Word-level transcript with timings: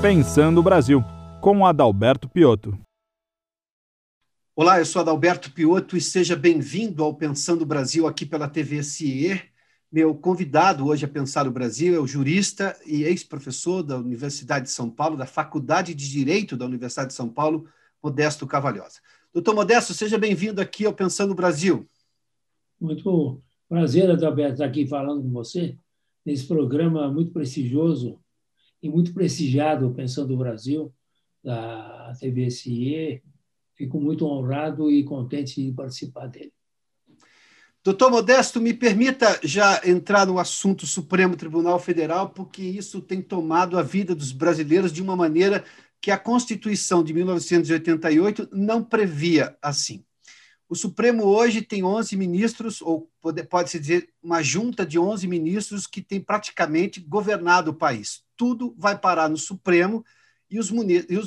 Pensando 0.00 0.60
o 0.60 0.62
Brasil, 0.62 1.02
com 1.40 1.66
Adalberto 1.66 2.28
Piotto. 2.28 2.78
Olá, 4.54 4.78
eu 4.78 4.86
sou 4.86 5.02
Adalberto 5.02 5.50
Piotto 5.50 5.96
e 5.96 6.00
seja 6.00 6.36
bem-vindo 6.36 7.02
ao 7.02 7.16
Pensando 7.16 7.62
o 7.62 7.66
Brasil 7.66 8.06
aqui 8.06 8.24
pela 8.24 8.48
TV 8.48 8.80
CIE. 8.84 9.42
Meu 9.90 10.14
convidado 10.14 10.86
hoje 10.86 11.04
a 11.04 11.08
Pensar 11.08 11.48
o 11.48 11.50
Brasil 11.50 11.96
é 11.96 11.98
o 11.98 12.06
jurista 12.06 12.78
e 12.86 13.02
ex-professor 13.02 13.82
da 13.82 13.98
Universidade 13.98 14.66
de 14.66 14.70
São 14.70 14.88
Paulo, 14.88 15.16
da 15.16 15.26
Faculdade 15.26 15.92
de 15.96 16.08
Direito 16.08 16.56
da 16.56 16.64
Universidade 16.64 17.08
de 17.08 17.14
São 17.14 17.28
Paulo, 17.28 17.66
Modesto 18.00 18.46
Cavalhosa. 18.46 19.00
Doutor 19.34 19.52
Modesto, 19.52 19.92
seja 19.92 20.16
bem-vindo 20.16 20.60
aqui 20.60 20.86
ao 20.86 20.92
Pensando 20.92 21.32
o 21.32 21.36
Brasil. 21.36 21.88
Muito 22.80 23.42
prazer, 23.68 24.08
Adalberto, 24.08 24.52
estar 24.52 24.66
aqui 24.66 24.86
falando 24.86 25.22
com 25.22 25.30
você 25.32 25.76
nesse 26.24 26.46
programa 26.46 27.10
muito 27.10 27.32
prestigioso 27.32 28.20
e 28.82 28.88
muito 28.88 29.12
prestigiado 29.12 29.92
Pensando 29.94 30.34
o 30.34 30.38
Brasil, 30.38 30.92
da 31.42 32.12
TVSE. 32.20 33.22
Fico 33.74 34.00
muito 34.00 34.26
honrado 34.26 34.90
e 34.90 35.04
contente 35.04 35.62
de 35.62 35.72
participar 35.72 36.26
dele. 36.26 36.52
Doutor 37.84 38.10
Modesto, 38.10 38.60
me 38.60 38.74
permita 38.74 39.38
já 39.42 39.80
entrar 39.86 40.26
no 40.26 40.38
assunto 40.38 40.84
Supremo 40.84 41.36
Tribunal 41.36 41.78
Federal, 41.78 42.30
porque 42.30 42.60
isso 42.60 43.00
tem 43.00 43.22
tomado 43.22 43.78
a 43.78 43.82
vida 43.82 44.14
dos 44.14 44.32
brasileiros 44.32 44.92
de 44.92 45.00
uma 45.00 45.16
maneira 45.16 45.64
que 46.00 46.10
a 46.10 46.18
Constituição 46.18 47.02
de 47.02 47.14
1988 47.14 48.48
não 48.52 48.82
previa 48.82 49.56
assim. 49.62 50.04
O 50.68 50.74
Supremo 50.74 51.24
hoje 51.24 51.62
tem 51.62 51.82
11 51.82 52.14
ministros, 52.14 52.82
ou 52.82 53.10
pode-se 53.48 53.80
dizer 53.80 54.10
uma 54.22 54.42
junta 54.42 54.84
de 54.84 54.98
11 54.98 55.26
ministros 55.26 55.86
que 55.86 56.02
tem 56.02 56.20
praticamente 56.20 57.00
governado 57.00 57.70
o 57.70 57.74
país. 57.74 58.22
Tudo 58.36 58.74
vai 58.76 58.98
parar 58.98 59.30
no 59.30 59.38
Supremo 59.38 60.04
e 60.50 60.58
os, 60.58 60.70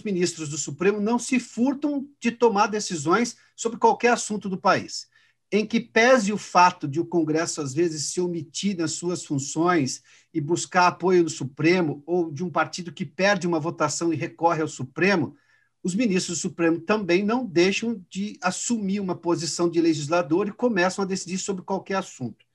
ministros 0.03 0.49
do 0.49 0.57
Supremo 0.57 0.99
não 0.99 1.17
se 1.17 1.39
furtam 1.39 2.07
de 2.19 2.31
tomar 2.31 2.67
decisões 2.67 3.35
sobre 3.55 3.79
qualquer 3.79 4.13
assunto 4.13 4.47
do 4.47 4.57
país. 4.57 5.07
Em 5.51 5.65
que 5.65 5.79
pese 5.79 6.31
o 6.31 6.37
fato 6.37 6.87
de 6.87 6.99
o 6.99 7.05
Congresso, 7.05 7.61
às 7.61 7.73
vezes, 7.73 8.13
se 8.13 8.21
omitir 8.21 8.77
nas 8.77 8.91
suas 8.91 9.25
funções 9.25 10.01
e 10.33 10.39
buscar 10.39 10.87
apoio 10.87 11.23
do 11.23 11.29
Supremo, 11.29 12.01
ou 12.05 12.31
de 12.31 12.43
um 12.43 12.49
partido 12.49 12.91
que 12.91 13.05
perde 13.05 13.45
uma 13.45 13.59
votação 13.59 14.13
e 14.13 14.15
recorre 14.15 14.61
ao 14.61 14.67
Supremo, 14.67 15.35
os 15.83 15.95
ministros 15.95 16.37
do 16.37 16.41
Supremo 16.41 16.79
também 16.79 17.23
não 17.23 17.45
deixam 17.45 18.03
de 18.09 18.37
assumir 18.41 18.99
uma 18.99 19.15
posição 19.15 19.69
de 19.69 19.81
legislador 19.81 20.47
e 20.47 20.51
começam 20.51 21.03
a 21.03 21.07
decidir 21.07 21.37
sobre 21.37 21.63
qualquer 21.63 21.95
assunto. 21.95 22.45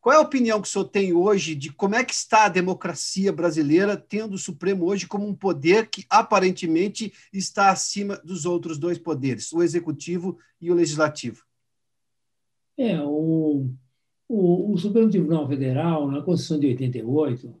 Qual 0.00 0.12
é 0.12 0.18
a 0.18 0.22
opinião 0.22 0.60
que 0.60 0.66
o 0.66 0.70
senhor 0.70 0.86
tem 0.86 1.12
hoje 1.12 1.54
de 1.54 1.72
como 1.72 1.94
é 1.94 2.04
que 2.04 2.12
está 2.12 2.46
a 2.46 2.48
democracia 2.48 3.32
brasileira, 3.32 3.96
tendo 3.96 4.34
o 4.34 4.38
Supremo 4.38 4.84
hoje 4.86 5.06
como 5.06 5.28
um 5.28 5.34
poder 5.34 5.88
que 5.88 6.04
aparentemente 6.10 7.12
está 7.32 7.70
acima 7.70 8.16
dos 8.24 8.44
outros 8.44 8.78
dois 8.78 8.98
poderes, 8.98 9.52
o 9.52 9.62
executivo 9.62 10.36
e 10.60 10.72
o 10.72 10.74
legislativo? 10.74 11.44
É, 12.76 13.00
o, 13.00 13.70
o, 14.28 14.72
o 14.72 14.76
Supremo 14.76 15.08
Tribunal 15.08 15.46
Federal, 15.46 16.10
na 16.10 16.20
Constituição 16.20 16.58
de 16.58 16.66
88, 16.66 17.54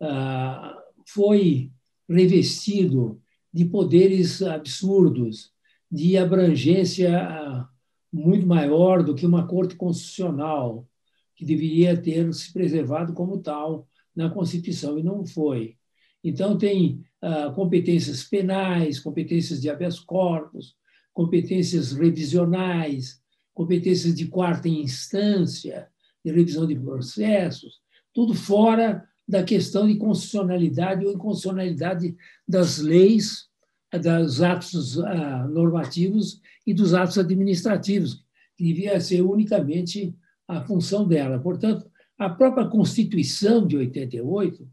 ah, 0.00 0.82
foi 1.06 1.70
revestido 2.08 3.22
de 3.58 3.64
poderes 3.64 4.40
absurdos, 4.40 5.50
de 5.90 6.16
abrangência 6.16 7.18
ah, 7.18 7.68
muito 8.12 8.46
maior 8.46 9.02
do 9.02 9.16
que 9.16 9.26
uma 9.26 9.48
corte 9.48 9.74
constitucional, 9.74 10.86
que 11.34 11.44
deveria 11.44 12.00
ter 12.00 12.32
se 12.32 12.52
preservado 12.52 13.12
como 13.14 13.38
tal 13.38 13.88
na 14.14 14.30
Constituição, 14.30 14.96
e 14.96 15.02
não 15.02 15.26
foi. 15.26 15.76
Então, 16.22 16.56
tem 16.56 17.04
ah, 17.20 17.50
competências 17.52 18.22
penais, 18.22 19.00
competências 19.00 19.60
de 19.60 19.68
habeas 19.68 19.98
corpus, 19.98 20.76
competências 21.12 21.90
revisionais, 21.90 23.20
competências 23.52 24.14
de 24.14 24.28
quarta 24.28 24.68
instância, 24.68 25.88
de 26.24 26.30
revisão 26.30 26.64
de 26.64 26.76
processos, 26.76 27.80
tudo 28.14 28.34
fora 28.34 29.04
da 29.26 29.42
questão 29.42 29.88
de 29.88 29.96
constitucionalidade 29.96 31.04
ou 31.04 31.12
inconstitucionalidade 31.12 32.16
das 32.46 32.78
leis, 32.78 33.47
dos 33.96 34.42
atos 34.42 34.98
ah, 34.98 35.46
normativos 35.48 36.40
e 36.66 36.74
dos 36.74 36.92
atos 36.92 37.16
administrativos, 37.16 38.24
que 38.56 38.64
devia 38.64 39.00
ser 39.00 39.22
unicamente 39.22 40.14
a 40.46 40.60
função 40.62 41.06
dela. 41.06 41.38
Portanto, 41.38 41.90
a 42.18 42.28
própria 42.28 42.66
Constituição 42.66 43.66
de 43.66 43.76
88 43.76 44.68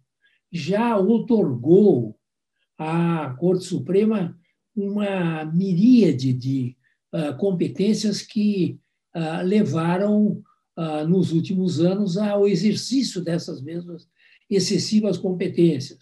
já 0.52 0.98
otorgou 0.98 2.18
à 2.78 3.36
Corte 3.40 3.66
Suprema 3.66 4.38
uma 4.76 5.46
miríade 5.46 6.34
de 6.34 6.76
uh, 7.14 7.38
competências 7.38 8.22
que 8.22 8.80
uh, 9.16 9.46
levaram, 9.46 10.44
nos 11.08 11.32
últimos 11.32 11.80
anos, 11.80 12.18
ao 12.18 12.46
exercício 12.46 13.24
dessas 13.24 13.62
mesmas 13.62 14.10
excessivas 14.50 15.18
competências. 15.18 16.00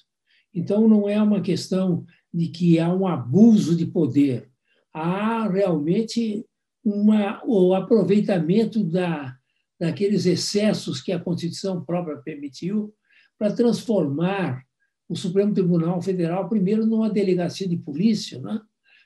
Então, 0.51 0.87
não 0.87 1.07
é 1.07 1.21
uma 1.21 1.41
questão 1.41 2.07
de 2.33 2.47
que 2.47 2.79
há 2.79 2.91
um 2.91 3.07
abuso 3.07 3.75
de 3.75 3.85
poder, 3.85 4.49
há 4.93 5.47
realmente 5.47 6.45
uma, 6.83 7.41
o 7.45 7.73
aproveitamento 7.73 8.83
da, 8.83 9.37
daqueles 9.79 10.25
excessos 10.25 11.01
que 11.01 11.11
a 11.11 11.19
Constituição 11.19 11.83
própria 11.83 12.17
permitiu 12.17 12.93
para 13.37 13.53
transformar 13.53 14.63
o 15.07 15.15
Supremo 15.15 15.53
Tribunal 15.53 16.01
Federal, 16.01 16.49
primeiro, 16.49 16.85
numa 16.85 17.09
delegacia 17.09 17.67
de 17.67 17.77
polícia, 17.77 18.39
né? 18.41 18.61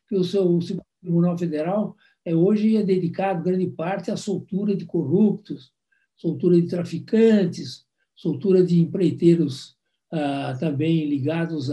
que 0.07 0.15
o, 0.15 0.23
seu, 0.23 0.47
o 0.47 0.61
Supremo 0.61 0.85
Tribunal 1.01 1.37
Federal 1.37 1.95
é, 2.23 2.35
hoje 2.35 2.77
é 2.77 2.83
dedicado, 2.83 3.43
grande 3.43 3.67
parte, 3.67 4.11
à 4.11 4.17
soltura 4.17 4.75
de 4.75 4.85
corruptos, 4.85 5.71
soltura 6.15 6.59
de 6.59 6.67
traficantes, 6.67 7.85
soltura 8.15 8.63
de 8.63 8.79
empreiteiros 8.79 9.75
ah, 10.11 10.55
também 10.59 11.07
ligados 11.07 11.71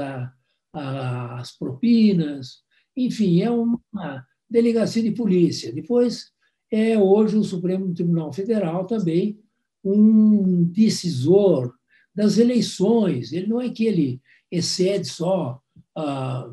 às 0.75 1.57
propinas. 1.57 2.62
Enfim, 2.97 3.43
é 3.43 3.51
uma 3.51 4.27
delegacia 4.49 5.03
de 5.03 5.12
polícia. 5.12 5.73
Depois, 5.73 6.27
é 6.71 6.99
hoje 6.99 7.37
o 7.37 7.45
Supremo 7.45 7.95
Tribunal 7.95 8.33
Federal 8.33 8.87
também 8.87 9.39
um 9.85 10.65
decisor 10.65 11.73
das 12.15 12.39
eleições. 12.39 13.33
Ele 13.33 13.47
não 13.47 13.61
é 13.61 13.71
que 13.71 13.85
ele 13.85 14.21
excede 14.51 15.07
só 15.09 15.61
ah, 15.97 16.51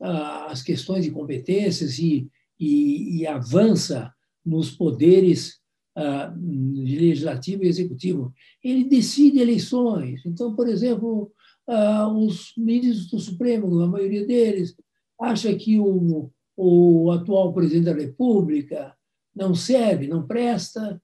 ah, 0.00 0.46
as 0.46 0.62
questões 0.62 1.04
de 1.04 1.10
competências 1.10 1.98
e, 1.98 2.28
e, 2.58 3.20
e 3.20 3.26
avança 3.26 4.12
nos 4.44 4.70
poderes 4.70 5.60
uh, 5.96 6.34
legislativo 6.74 7.64
e 7.64 7.68
executivo. 7.68 8.32
Ele 8.62 8.84
decide 8.84 9.38
eleições. 9.38 10.22
Então, 10.26 10.54
por 10.54 10.68
exemplo, 10.68 11.32
uh, 11.68 12.08
os 12.08 12.52
ministros 12.56 13.10
do 13.10 13.18
Supremo, 13.18 13.80
a 13.80 13.86
maioria 13.86 14.26
deles, 14.26 14.74
acha 15.20 15.54
que 15.54 15.78
o, 15.78 16.30
o 16.56 17.10
atual 17.10 17.52
presidente 17.52 17.84
da 17.84 17.94
República 17.94 18.94
não 19.34 19.54
serve, 19.54 20.06
não 20.06 20.26
presta, 20.26 21.00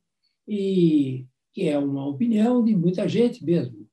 e 0.46 1.26
que 1.52 1.68
é 1.68 1.78
uma 1.78 2.06
opinião 2.06 2.64
de 2.64 2.76
muita 2.76 3.08
gente 3.08 3.44
mesmo. 3.44 3.86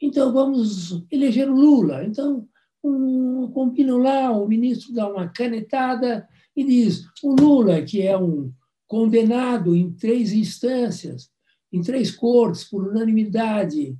Então, 0.00 0.32
vamos 0.32 1.04
eleger 1.10 1.50
o 1.50 1.54
Lula. 1.54 2.04
Então, 2.04 2.48
um, 2.82 3.50
combinam 3.52 3.98
lá, 3.98 4.30
o 4.32 4.48
ministro 4.48 4.94
dá 4.94 5.08
uma 5.08 5.28
canetada 5.28 6.26
e 6.56 6.64
diz: 6.64 7.04
o 7.22 7.34
Lula, 7.34 7.82
que 7.82 8.02
é 8.02 8.16
um 8.16 8.52
condenado 8.86 9.76
em 9.76 9.92
três 9.92 10.32
instâncias, 10.32 11.30
em 11.72 11.82
três 11.82 12.10
cortes, 12.10 12.64
por 12.64 12.88
unanimidade, 12.88 13.96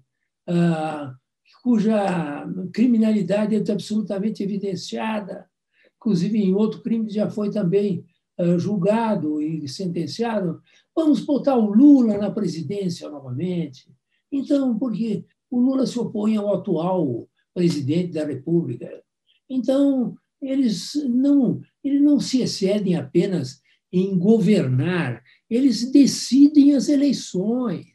ah, 0.49 1.15
cuja 1.63 2.47
criminalidade 2.73 3.55
é 3.55 3.73
absolutamente 3.73 4.43
evidenciada, 4.43 5.49
inclusive 5.97 6.39
em 6.39 6.55
outro 6.55 6.83
crime 6.83 7.09
já 7.11 7.29
foi 7.31 7.51
também 7.51 8.05
ah, 8.39 8.57
julgado 8.57 9.41
e 9.43 9.69
sentenciado. 9.69 10.63
Vamos 10.97 11.21
botar 11.21 11.57
o 11.57 11.73
Lula 11.73 12.17
na 12.17 12.31
presidência 12.31 13.09
novamente. 13.09 13.91
Então, 14.33 14.79
porque 14.79 15.25
o 15.51 15.61
Lula 15.61 15.87
se 15.87 15.99
opõe 15.99 16.37
ao 16.37 16.55
atual 16.55 17.29
presidente 17.53 18.13
da 18.13 18.25
República. 18.25 19.03
Então, 19.49 20.15
eles 20.41 20.93
não, 21.09 21.61
eles 21.85 22.01
não 22.01 22.19
se 22.19 22.41
excedem 22.41 22.95
apenas 22.95 23.61
em 23.93 24.17
governar, 24.17 25.23
eles 25.49 25.91
decidem 25.91 26.75
as 26.75 26.89
eleições. 26.89 27.87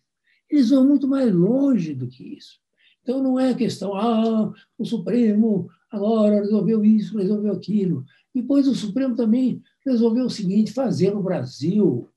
Eles 0.49 0.69
vão 0.69 0.85
muito 0.85 1.07
mais 1.07 1.33
longe 1.33 1.95
do 1.95 2.07
que 2.07 2.35
isso. 2.35 2.59
Então, 3.05 3.21
não 3.21 3.39
é 3.39 3.53
questão, 3.53 3.95
ah, 3.95 4.51
o 4.79 4.83
Supremo 4.83 5.69
agora 5.91 6.41
resolveu 6.41 6.83
isso, 6.83 7.19
resolveu 7.19 7.53
aquilo. 7.53 8.03
Depois, 8.33 8.67
o 8.67 8.73
Supremo 8.73 9.15
também 9.15 9.61
resolveu 9.85 10.25
o 10.25 10.29
seguinte: 10.29 10.73
fazer 10.73 11.15
o 11.15 11.21
Brasil 11.21 12.09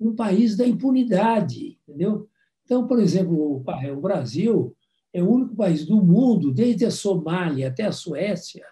um 0.00 0.12
país 0.12 0.56
da 0.56 0.66
impunidade, 0.66 1.78
entendeu? 1.86 2.28
Então, 2.64 2.84
por 2.84 2.98
exemplo, 2.98 3.64
o 3.64 4.00
Brasil 4.00 4.74
é 5.12 5.22
o 5.22 5.30
único 5.30 5.54
país 5.54 5.86
do 5.86 6.02
mundo, 6.02 6.52
desde 6.52 6.84
a 6.84 6.90
Somália 6.90 7.68
até 7.68 7.84
a 7.84 7.92
Suécia, 7.92 8.66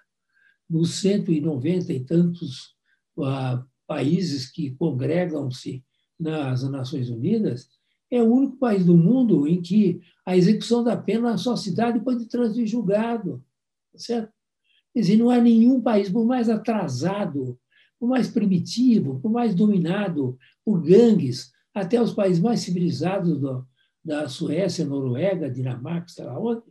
nos 0.69 0.95
190 0.95 1.93
e 1.93 2.01
tantos 2.01 2.75
uh, 3.17 3.65
países 3.87 4.51
que 4.51 4.73
congregam-se 4.73 5.85
nas 6.19 6.69
Nações 6.69 7.09
Unidas, 7.09 7.69
é 8.11 8.21
o 8.21 8.33
único 8.33 8.57
país 8.57 8.85
do 8.85 8.97
mundo 8.97 9.47
em 9.47 9.63
que 9.63 10.01
a 10.25 10.37
execução 10.37 10.85
da 10.85 10.97
pena 10.97 11.31
na 11.31 11.39
sua 11.39 11.57
cidade 11.57 12.01
pode 12.01 12.27
transferir 12.27 12.67
julgado. 12.67 13.45
Tá 13.93 13.99
certo? 13.99 14.33
Quer 14.93 15.01
dizer, 15.01 15.17
não 15.17 15.31
há 15.31 15.41
nenhum 15.41 15.81
país, 15.81 16.09
por 16.09 16.25
mais 16.25 16.49
atrasado, 16.49 17.59
por 17.99 18.09
mais 18.09 18.29
primitivo, 18.29 19.21
por 19.21 19.31
mais 19.31 19.55
dominado 19.55 20.39
por 20.65 20.81
gangues, 20.83 21.53
até 21.75 22.01
os 22.01 22.13
países 22.13 22.43
mais 22.43 22.61
civilizados 22.61 23.39
do, 23.39 23.67
da 24.05 24.29
Suécia, 24.29 24.85
Noruega, 24.85 25.51
Dinamarca, 25.51 26.09
sei 26.09 26.25
lá 26.25 26.39
onde. 26.39 26.63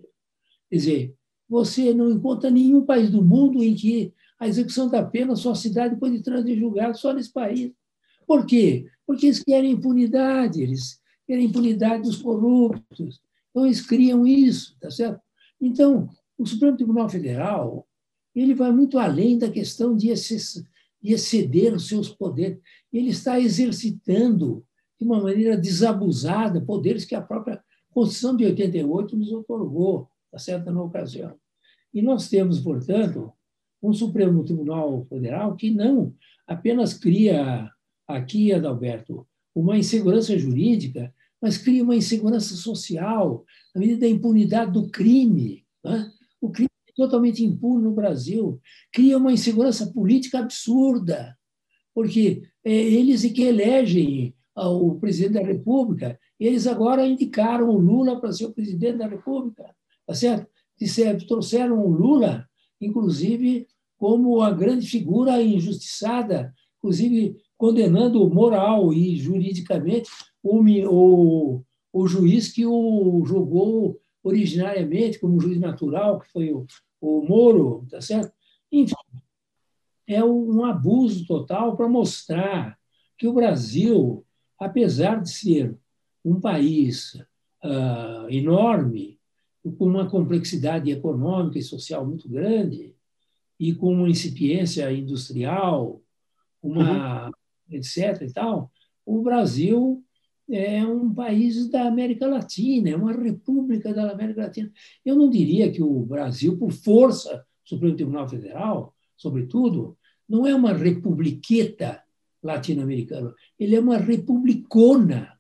Quer 0.69 0.75
dizer, 0.75 1.15
você 1.49 1.93
não 1.93 2.09
encontra 2.09 2.49
nenhum 2.49 2.85
país 2.85 3.09
do 3.09 3.23
mundo 3.23 3.63
em 3.63 3.75
que 3.75 4.13
a 4.39 4.47
execução 4.47 4.89
da 4.89 5.03
pena, 5.03 5.35
sua 5.35 5.55
cidade 5.55 5.95
pode 5.95 6.21
transferir 6.21 6.59
julgado 6.59 6.97
só 6.97 7.13
nesse 7.13 7.31
país. 7.31 7.71
Por 8.25 8.45
quê? 8.45 8.87
Porque 9.05 9.27
eles 9.27 9.43
querem 9.43 9.71
impunidade, 9.71 10.61
eles 10.61 10.99
querem 11.27 11.45
impunidade 11.45 12.03
dos 12.03 12.17
corruptos. 12.17 13.21
Então, 13.51 13.65
eles 13.65 13.85
criam 13.85 14.25
isso, 14.25 14.75
tá 14.79 14.89
certo? 14.89 15.21
Então, 15.59 16.09
o 16.37 16.45
Supremo 16.45 16.75
Tribunal 16.75 17.07
Federal 17.07 17.87
ele 18.33 18.55
vai 18.55 18.71
muito 18.71 18.97
além 18.97 19.37
da 19.37 19.51
questão 19.51 19.95
de 19.95 20.09
exceder 20.09 21.73
os 21.75 21.87
seus 21.87 22.09
poderes. 22.09 22.59
Ele 22.91 23.09
está 23.09 23.39
exercitando 23.39 24.65
de 24.97 25.05
uma 25.05 25.21
maneira 25.21 25.57
desabusada 25.57 26.61
poderes 26.61 27.03
que 27.03 27.13
a 27.13 27.21
própria 27.21 27.61
Constituição 27.89 28.37
de 28.37 28.45
88 28.45 29.17
nos 29.17 29.33
otorgou, 29.33 30.07
tá 30.31 30.39
certo, 30.39 30.71
na 30.71 30.81
ocasião. 30.81 31.35
E 31.93 32.01
nós 32.01 32.29
temos, 32.29 32.57
portanto, 32.61 33.33
um 33.83 33.91
Supremo 33.91 34.45
Tribunal 34.45 35.05
Federal 35.09 35.57
que 35.57 35.69
não 35.69 36.15
apenas 36.47 36.93
cria 36.93 37.69
aqui, 38.07 38.53
Adalberto, 38.53 39.27
uma 39.53 39.77
insegurança 39.77 40.37
jurídica, 40.37 41.13
mas 41.41 41.57
cria 41.57 41.83
uma 41.83 41.95
insegurança 41.95 42.55
social, 42.55 43.43
na 43.73 43.79
medida 43.79 44.01
da 44.01 44.07
impunidade 44.07 44.71
do 44.71 44.89
crime. 44.89 45.65
Né? 45.83 46.11
O 46.39 46.49
crime 46.49 46.69
é 46.87 46.93
totalmente 46.93 47.43
impune 47.43 47.83
no 47.83 47.93
Brasil, 47.93 48.61
cria 48.91 49.17
uma 49.17 49.33
insegurança 49.33 49.87
política 49.87 50.39
absurda, 50.39 51.35
porque 51.93 52.43
é 52.63 52.71
eles 52.71 53.23
que 53.23 53.41
elegem 53.41 54.35
o 54.55 54.95
presidente 54.95 55.33
da 55.33 55.41
República, 55.41 56.19
eles 56.39 56.67
agora 56.67 57.07
indicaram 57.07 57.69
o 57.69 57.79
Lula 57.79 58.19
para 58.19 58.31
ser 58.31 58.45
o 58.45 58.53
presidente 58.53 58.97
da 58.97 59.07
República, 59.07 59.73
tá 60.05 60.13
certo? 60.13 60.47
Disseram, 60.79 61.19
trouxeram 61.19 61.79
o 61.83 61.89
Lula, 61.89 62.47
inclusive, 62.79 63.67
como 63.97 64.41
a 64.41 64.51
grande 64.51 64.87
figura 64.87 65.41
injustiçada, 65.41 66.53
inclusive 66.77 67.37
condenando 67.57 68.27
moral 68.29 68.91
e 68.91 69.15
juridicamente 69.15 70.09
o, 70.43 70.61
o, 70.87 71.63
o 71.93 72.07
juiz 72.07 72.51
que 72.51 72.65
o 72.65 73.23
julgou 73.25 73.99
originariamente 74.23 75.19
como 75.19 75.39
juiz 75.39 75.59
natural, 75.59 76.19
que 76.19 76.31
foi 76.31 76.53
o, 76.53 76.65
o 76.99 77.21
Moro, 77.23 77.85
tá 77.89 77.99
certo? 78.01 78.31
Enfim, 78.71 78.95
é 80.07 80.23
um 80.23 80.63
abuso 80.65 81.25
total 81.25 81.75
para 81.75 81.87
mostrar 81.87 82.77
que 83.17 83.27
o 83.27 83.33
Brasil, 83.33 84.25
apesar 84.59 85.21
de 85.21 85.29
ser 85.29 85.77
um 86.23 86.39
país 86.39 87.15
uh, 87.63 88.29
enorme, 88.29 89.19
com 89.77 89.85
uma 89.85 90.09
complexidade 90.09 90.89
econômica 90.91 91.59
e 91.59 91.63
social 91.63 92.05
muito 92.05 92.27
grande, 92.27 92.95
e 93.59 93.75
com 93.75 93.93
uma 93.93 94.09
incipiência 94.09 94.91
industrial, 94.91 96.01
uma 96.63 97.27
uhum. 97.27 97.31
etc. 97.69 98.21
e 98.23 98.33
tal, 98.33 98.71
o 99.05 99.21
Brasil 99.21 100.03
é 100.51 100.85
um 100.85 101.13
país 101.13 101.69
da 101.69 101.87
América 101.87 102.27
Latina, 102.27 102.89
é 102.89 102.95
uma 102.95 103.13
república 103.13 103.93
da 103.93 104.11
América 104.11 104.41
Latina. 104.41 104.71
Eu 105.05 105.15
não 105.15 105.29
diria 105.29 105.71
que 105.71 105.81
o 105.81 105.99
Brasil, 106.01 106.57
por 106.57 106.71
força 106.71 107.45
Supremo 107.63 107.95
Tribunal 107.95 108.27
Federal, 108.27 108.93
sobretudo, 109.15 109.97
não 110.27 110.45
é 110.45 110.53
uma 110.53 110.73
republiqueta 110.73 112.03
latino-americana, 112.43 113.33
ele 113.59 113.75
é 113.75 113.79
uma 113.79 113.97
republicona 113.97 115.37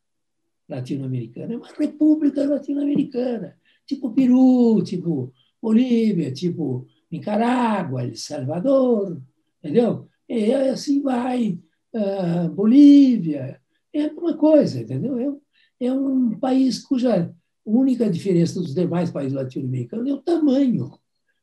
latino-americana, 0.69 1.53
é 1.53 1.57
uma 1.57 1.67
república 1.67 2.47
latino-americana, 2.47 3.57
tipo 3.85 4.11
Peru, 4.11 4.81
tipo 4.83 5.33
Bolívia, 5.61 6.31
tipo 6.31 6.87
Nicarágua, 7.11 8.03
El 8.03 8.15
Salvador, 8.15 9.21
entendeu? 9.59 10.07
E 10.29 10.53
assim 10.53 11.01
vai, 11.01 11.59
uh, 11.93 12.49
Bolívia, 12.49 13.60
é 13.93 14.07
uma 14.07 14.35
coisa, 14.35 14.81
entendeu? 14.81 15.41
É, 15.79 15.85
é 15.85 15.93
um 15.93 16.37
país 16.39 16.79
cuja 16.79 17.33
única 17.65 18.09
diferença 18.09 18.59
dos 18.59 18.73
demais 18.73 19.11
países 19.11 19.33
latino-americanos 19.33 20.09
é 20.09 20.13
o 20.13 20.21
tamanho, 20.21 20.97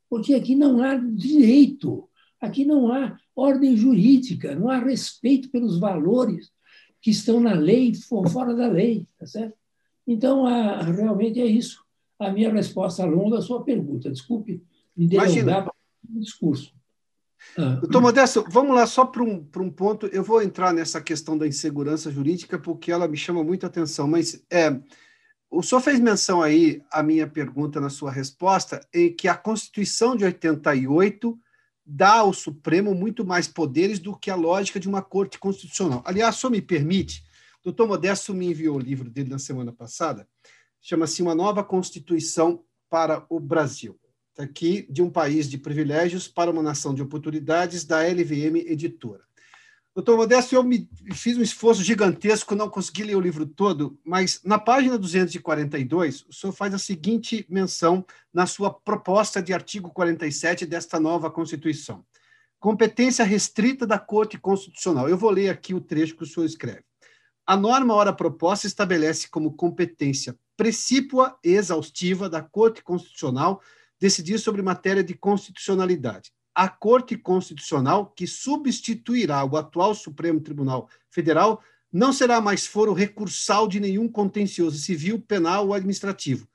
porque 0.09 0.35
aqui 0.35 0.55
não 0.55 0.83
há 0.83 0.97
direito, 0.97 2.09
aqui 2.41 2.65
não 2.65 2.93
há 2.93 3.17
ordem 3.35 3.77
jurídica, 3.77 4.55
não 4.55 4.69
há 4.69 4.79
respeito 4.79 5.51
pelos 5.51 5.79
valores 5.79 6.51
que 7.01 7.11
estão 7.11 7.41
na 7.41 7.53
lei, 7.53 7.93
fora 8.33 8.55
da 8.55 8.67
lei, 8.67 9.07
tá 9.19 9.27
certo? 9.27 9.57
Então, 10.07 10.47
a, 10.47 10.83
realmente 10.83 11.41
é 11.41 11.47
isso. 11.47 11.85
A 12.19 12.31
minha 12.31 12.53
resposta 12.53 13.05
longa 13.05 13.39
à 13.39 13.43
sua 13.43 13.63
pergunta. 13.63 14.11
Desculpe 14.11 14.63
me 14.97 15.07
delongar 15.07 15.69
o 15.69 16.19
discurso. 16.19 16.75
Ah. 17.57 17.77
Doutor 17.81 18.01
Modesto, 18.01 18.45
vamos 18.49 18.75
lá 18.75 18.87
só 18.87 19.05
para 19.05 19.23
um, 19.23 19.47
um 19.57 19.71
ponto. 19.71 20.07
Eu 20.07 20.23
vou 20.23 20.43
entrar 20.43 20.73
nessa 20.73 21.01
questão 21.01 21.37
da 21.37 21.47
insegurança 21.47 22.11
jurídica 22.11 22.59
porque 22.59 22.93
ela 22.93 23.09
me 23.09 23.17
chama 23.17 23.43
muita 23.43 23.67
atenção. 23.67 24.07
Mas 24.07 24.45
é, 24.51 24.79
o 25.51 25.63
senhor 25.63 25.81
fez 25.81 25.99
menção 25.99 26.43
aí, 26.43 26.83
a 26.91 27.03
minha 27.03 27.27
pergunta 27.27 27.81
na 27.81 27.91
sua 27.91 28.11
resposta, 28.11 28.81
em 28.93 29.15
que 29.15 29.29
a 29.29 29.37
Constituição 29.37 30.17
de 30.17 30.25
88 30.25 31.39
dá 31.85 32.19
ao 32.19 32.35
Supremo 32.35 32.95
muito 32.95 33.25
mais 33.25 33.49
poderes 33.49 33.99
do 33.99 34.17
que 34.17 34.31
a 34.31 34.37
lógica 34.37 34.79
de 34.79 34.89
uma 34.89 35.01
corte 35.01 35.39
constitucional. 35.39 36.03
Aliás, 36.05 36.37
só 36.37 36.51
me 36.51 36.61
permite, 36.61 37.25
doutor 37.65 37.89
Modesto 37.89 38.35
me 38.35 38.51
enviou 38.51 38.77
o 38.77 38.81
livro 38.81 39.09
dele 39.09 39.31
na 39.31 39.39
semana 39.39 39.73
passada, 39.73 40.29
chama-se 40.83 41.23
Uma 41.23 41.35
Nova 41.35 41.65
Constituição 41.65 42.63
para 42.91 43.25
o 43.31 43.41
Brasil 43.41 43.99
aqui 44.39 44.87
de 44.89 45.03
um 45.03 45.11
país 45.11 45.49
de 45.49 45.59
privilégios 45.59 46.29
para 46.29 46.51
uma 46.51 46.63
nação 46.63 46.95
de 46.95 47.03
oportunidades 47.03 47.85
da 47.85 48.03
LVM 48.03 48.57
Editora. 48.67 49.27
Doutor 49.95 50.17
Modesto, 50.17 50.55
eu 50.55 50.63
me 50.63 50.89
fiz 51.13 51.37
um 51.37 51.43
esforço 51.43 51.83
gigantesco, 51.83 52.55
não 52.55 52.71
consegui 52.71 53.03
ler 53.03 53.17
o 53.17 53.21
livro 53.21 53.45
todo, 53.45 53.99
mas 54.05 54.41
na 54.45 54.57
página 54.57 54.97
242, 54.97 56.25
o 56.29 56.33
senhor 56.33 56.53
faz 56.53 56.73
a 56.73 56.79
seguinte 56.79 57.45
menção 57.49 58.07
na 58.33 58.47
sua 58.47 58.73
proposta 58.73 59.43
de 59.43 59.53
artigo 59.53 59.91
47 59.91 60.65
desta 60.67 61.01
nova 61.01 61.29
Constituição. 61.31 62.05
Competência 62.61 63.25
restrita 63.25 63.85
da 63.85 63.99
Corte 63.99 64.39
Constitucional. 64.39 65.09
Eu 65.09 65.17
vou 65.17 65.31
ler 65.31 65.49
aqui 65.49 65.75
o 65.75 65.81
trecho 65.81 66.17
que 66.17 66.23
o 66.23 66.27
senhor 66.27 66.47
escreve. 66.47 66.85
A 67.45 67.57
norma 67.57 67.95
ora 67.95 68.13
proposta 68.13 68.69
estabelece 68.69 69.29
como 69.29 69.57
competência 69.57 70.39
precípua 70.57 71.37
e 71.43 71.55
exaustiva 71.55 72.29
da 72.29 72.43
Corte 72.43 72.85
Constitucional 72.85 73.61
decidir 74.01 74.39
sobre 74.39 74.63
matéria 74.63 75.03
de 75.03 75.15
constitucionalidade. 75.15 76.31
A 76.55 76.69
Corte 76.69 77.17
Constitucional, 77.17 78.13
que 78.17 78.27
substituirá 78.27 79.45
o 79.45 79.57
atual 79.57 79.95
Supremo 79.95 80.41
Tribunal 80.41 80.89
Federal, 81.11 81.63
não 81.93 82.13
será 82.13 82.41
mais 82.41 82.67
foro 82.67 82.93
recursal 82.93 83.67
de 83.67 83.81
nenhum 83.81 84.09
contencioso 84.09 84.79
civil, 84.79 85.21
penal 85.21 85.69
ou 85.69 85.75
administrativo. 85.75 86.49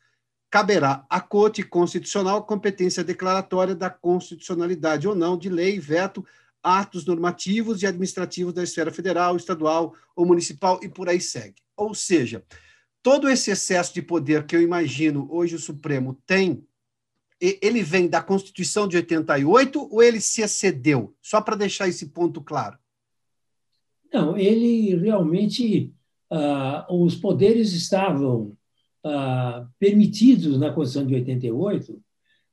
Caberá 0.50 1.06
à 1.10 1.20
Corte 1.20 1.64
Constitucional 1.64 2.46
competência 2.46 3.04
declaratória 3.04 3.74
da 3.74 3.90
constitucionalidade 3.90 5.08
ou 5.08 5.16
não 5.16 5.38
de 5.38 5.50
lei, 5.50 5.80
veto, 5.80 6.24
atos 6.62 7.06
normativos 7.06 7.82
e 7.82 7.88
administrativos 7.88 8.54
da 8.54 8.64
esfera 8.64 8.92
federal, 8.92 9.36
estadual 9.36 9.96
ou 10.16 10.26
municipal 10.26 10.80
e 10.84 10.88
por 10.88 11.10
aí 11.10 11.20
segue. 11.20 11.56
Ou 11.76 11.96
seja, 11.96 12.44
todo 13.02 13.28
esse 13.28 13.50
excesso 13.50 13.94
de 13.94 14.02
poder 14.02 14.46
que 14.46 14.56
eu 14.56 14.62
imagino 14.62 15.28
hoje 15.32 15.56
o 15.56 15.60
Supremo 15.60 16.22
tem 16.26 16.66
ele 17.62 17.84
vem 17.84 18.08
da 18.08 18.22
Constituição 18.22 18.88
de 18.88 18.96
88 18.96 19.90
ou 19.92 20.02
ele 20.02 20.22
se 20.22 20.42
excedeu? 20.42 21.14
Só 21.22 21.42
para 21.42 21.58
deixar 21.58 21.90
esse 21.90 22.08
ponto 22.08 22.42
claro. 22.42 22.78
Não, 24.14 24.38
ele 24.38 24.96
realmente. 24.96 25.92
Uh, 26.32 27.04
os 27.04 27.14
poderes 27.14 27.74
estavam 27.74 28.58
uh, 29.06 29.68
permitidos 29.78 30.58
na 30.58 30.72
Constituição 30.72 31.06
de 31.06 31.14
88, 31.14 32.02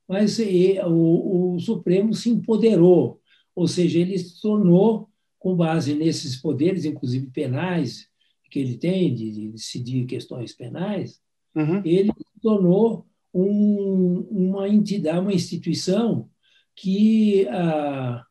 mas 0.07 0.39
e, 0.39 0.79
o, 0.81 1.55
o, 1.55 1.61
Supremo 1.61 2.13
se 2.13 2.29
empoderou, 2.29 3.23
ou 3.55 3.67
seja, 3.67 3.99
ele 3.99 4.19
se 4.19 4.39
tornou, 4.43 5.09
com 5.39 5.57
base 5.57 5.95
nesses 5.95 6.37
poderes, 6.37 6.85
inclusive 6.85 7.29
penais, 7.29 8.07
que 8.51 8.59
ele 8.59 8.77
tem, 8.77 9.15
de, 9.15 9.31
de 9.31 9.49
decidir 9.49 10.05
questões 10.05 10.53
penais, 10.53 11.19
uhum. 11.55 11.81
ele 11.83 12.09
se 12.09 12.41
tornou 12.43 13.07
um, 13.33 14.27
uma 14.31 14.69
entidade, 14.69 15.19
uma 15.19 15.33
instituição 15.33 16.29
que, 16.75 17.47
ah, 17.49 18.25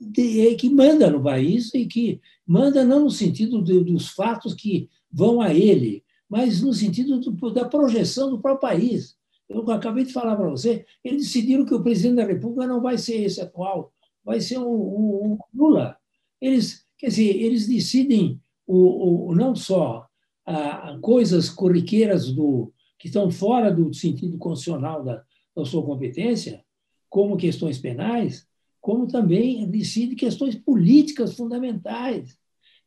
de, 0.00 0.54
que 0.56 0.70
manda 0.70 1.10
no 1.10 1.22
país 1.22 1.74
e 1.74 1.86
que 1.86 2.20
manda 2.46 2.84
não 2.84 3.04
no 3.04 3.10
sentido 3.10 3.62
de, 3.62 3.82
dos 3.84 4.08
fatos 4.08 4.54
que 4.54 4.88
vão 5.10 5.40
a 5.40 5.52
ele, 5.52 6.04
mas 6.28 6.62
no 6.62 6.72
sentido 6.72 7.18
do, 7.18 7.50
da 7.50 7.64
projeção 7.64 8.30
do 8.30 8.40
próprio 8.40 8.70
país. 8.70 9.16
Eu 9.48 9.68
acabei 9.70 10.04
de 10.04 10.12
falar 10.12 10.36
para 10.36 10.50
você, 10.50 10.84
eles 11.02 11.24
decidiram 11.24 11.64
que 11.64 11.74
o 11.74 11.82
presidente 11.82 12.16
da 12.16 12.24
República 12.24 12.66
não 12.66 12.82
vai 12.82 12.98
ser 12.98 13.22
esse 13.22 13.40
atual, 13.40 13.92
vai 14.22 14.40
ser 14.40 14.58
o, 14.58 15.38
Lula. 15.54 15.96
Eles, 16.40 16.86
quer 16.98 17.08
dizer, 17.08 17.34
eles 17.34 17.66
decidem 17.66 18.40
o, 18.66 19.30
o 19.30 19.34
não 19.34 19.56
só 19.56 20.06
a, 20.44 20.98
coisas 21.00 21.48
corriqueiras 21.48 22.30
do, 22.30 22.72
que 22.98 23.08
estão 23.08 23.30
fora 23.30 23.70
do 23.72 23.92
sentido 23.94 24.36
constitucional 24.38 25.04
da, 25.04 25.22
da 25.54 25.64
sua 25.64 25.84
competência, 25.84 26.64
como 27.08 27.36
questões 27.36 27.78
penais, 27.78 28.46
como 28.80 29.06
também 29.06 29.68
decide 29.68 30.14
questões 30.14 30.54
políticas 30.54 31.34
fundamentais. 31.34 32.36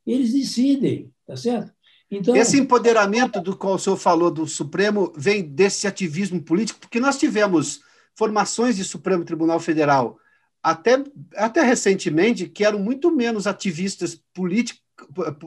Eles 0.05 0.33
decidem, 0.33 1.11
tá 1.25 1.35
certo? 1.35 1.71
Então, 2.09 2.35
Esse 2.35 2.59
empoderamento 2.59 3.39
do 3.39 3.55
qual 3.55 3.75
o 3.75 3.79
senhor 3.79 3.95
falou 3.95 4.29
do 4.29 4.45
Supremo 4.45 5.13
vem 5.15 5.41
desse 5.41 5.87
ativismo 5.87 6.41
político, 6.41 6.79
porque 6.79 6.99
nós 6.99 7.17
tivemos 7.17 7.81
formações 8.15 8.75
de 8.75 8.83
Supremo 8.83 9.23
Tribunal 9.23 9.59
Federal 9.59 10.17
até, 10.61 11.01
até 11.35 11.61
recentemente 11.61 12.49
que 12.49 12.65
eram 12.65 12.79
muito 12.79 13.15
menos 13.15 13.47
ativistas 13.47 14.21
políticos 14.33 14.81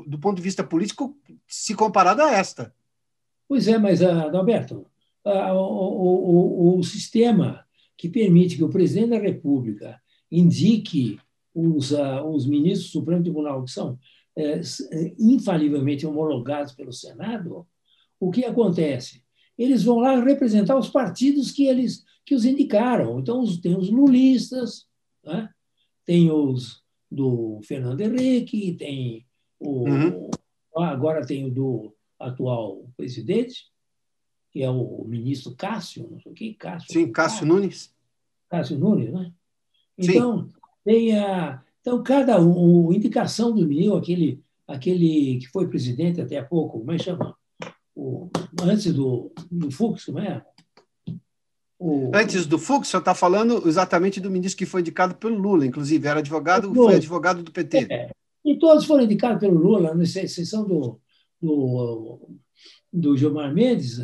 do 0.07 0.19
ponto 0.19 0.37
de 0.37 0.43
vista 0.43 0.65
político 0.65 1.17
se 1.47 1.75
comparado 1.75 2.23
a 2.23 2.33
esta. 2.33 2.75
Pois 3.49 3.69
é, 3.69 3.79
mas, 3.79 4.03
Adalberto, 4.03 4.87
o, 5.25 6.75
o, 6.75 6.79
o, 6.79 6.83
sistema 6.83 7.65
que 7.97 8.09
permite 8.09 8.57
que 8.57 8.65
o 8.65 8.71
presidente 8.71 9.11
da 9.11 9.19
República 9.19 10.01
indique 10.31 11.19
os, 11.55 11.93
os 11.93 12.47
ministros 12.47 12.89
do 12.89 12.93
Supremo 12.93 13.23
Tribunal, 13.23 13.65
que 13.65 13.71
são 13.71 13.99
é, 14.37 14.61
infalivelmente 15.19 16.07
homologados 16.07 16.75
pelo 16.75 16.93
Senado, 16.93 17.67
o 18.19 18.31
que 18.31 18.45
acontece? 18.45 19.23
Eles 19.57 19.85
vão 19.85 19.99
lá 19.99 20.21
representar 20.21 20.77
os 20.77 20.89
partidos 20.89 21.53
que 21.53 21.67
eles 21.67 22.05
que 22.25 22.35
os 22.35 22.45
indicaram. 22.45 23.21
Então, 23.21 23.45
tem 23.61 23.77
os 23.77 23.91
lulistas, 23.91 24.87
né? 25.23 25.49
tem 26.05 26.31
os 26.31 26.83
do 27.11 27.61
Fernando 27.63 28.01
Henrique, 28.01 28.75
tem 28.75 29.27
o, 29.61 29.89
uhum. 29.89 30.31
Agora 30.77 31.25
tem 31.25 31.45
o 31.45 31.51
do 31.51 31.94
atual 32.19 32.89
presidente, 32.97 33.67
que 34.51 34.63
é 34.63 34.71
o 34.71 35.05
ministro 35.07 35.55
Cássio, 35.55 36.09
não 36.11 36.21
sei 36.21 36.33
o 36.33 36.35
que, 36.35 36.55
Cássio. 36.55 36.93
Sim, 36.93 37.11
Cássio, 37.11 37.41
Cássio 37.41 37.47
Nunes. 37.47 37.95
Cássio 38.49 38.79
Nunes, 38.79 39.13
né? 39.13 39.33
Então, 39.99 40.49
Sim. 40.49 40.55
tem 40.85 41.19
a, 41.19 41.63
então, 41.85 42.03
cada 42.03 42.41
um, 42.41 42.91
indicação 42.95 43.55
do 43.55 43.67
meu, 43.67 43.95
aquele, 43.95 44.43
aquele 44.67 45.39
que 45.39 45.49
foi 45.49 45.69
presidente 45.69 46.19
até 46.19 46.39
há 46.39 46.45
pouco, 46.45 46.79
como 46.79 46.93
é 46.93 46.97
que 46.97 47.05
chama? 47.05 47.37
O, 47.95 48.31
antes 48.63 48.91
do, 48.91 49.31
do 49.51 49.71
Fux, 49.71 50.07
como 50.07 50.19
é? 50.19 50.43
O, 51.79 52.11
antes 52.15 52.47
do 52.47 52.59
Fux, 52.59 52.89
você 52.89 52.97
está 52.97 53.15
falando 53.15 53.69
exatamente 53.69 54.19
do 54.19 54.31
ministro 54.31 54.57
que 54.57 54.65
foi 54.65 54.81
indicado 54.81 55.15
pelo 55.17 55.37
Lula, 55.37 55.67
inclusive, 55.67 56.09
era 56.09 56.21
advogado, 56.21 56.75
foi 56.75 56.95
advogado 56.95 57.43
do 57.43 57.53
PT. 57.53 57.87
É, 57.91 58.11
e 58.43 58.59
todos 58.59 58.87
foram 58.87 59.05
indicados 59.05 59.39
pelo 59.39 59.59
Lula, 59.59 59.95
na 59.95 60.03
exceção 60.05 60.67
do, 60.67 60.99
do, 61.45 62.29
do 62.93 63.17
Gilmar 63.17 63.53
Mendes 63.53 64.01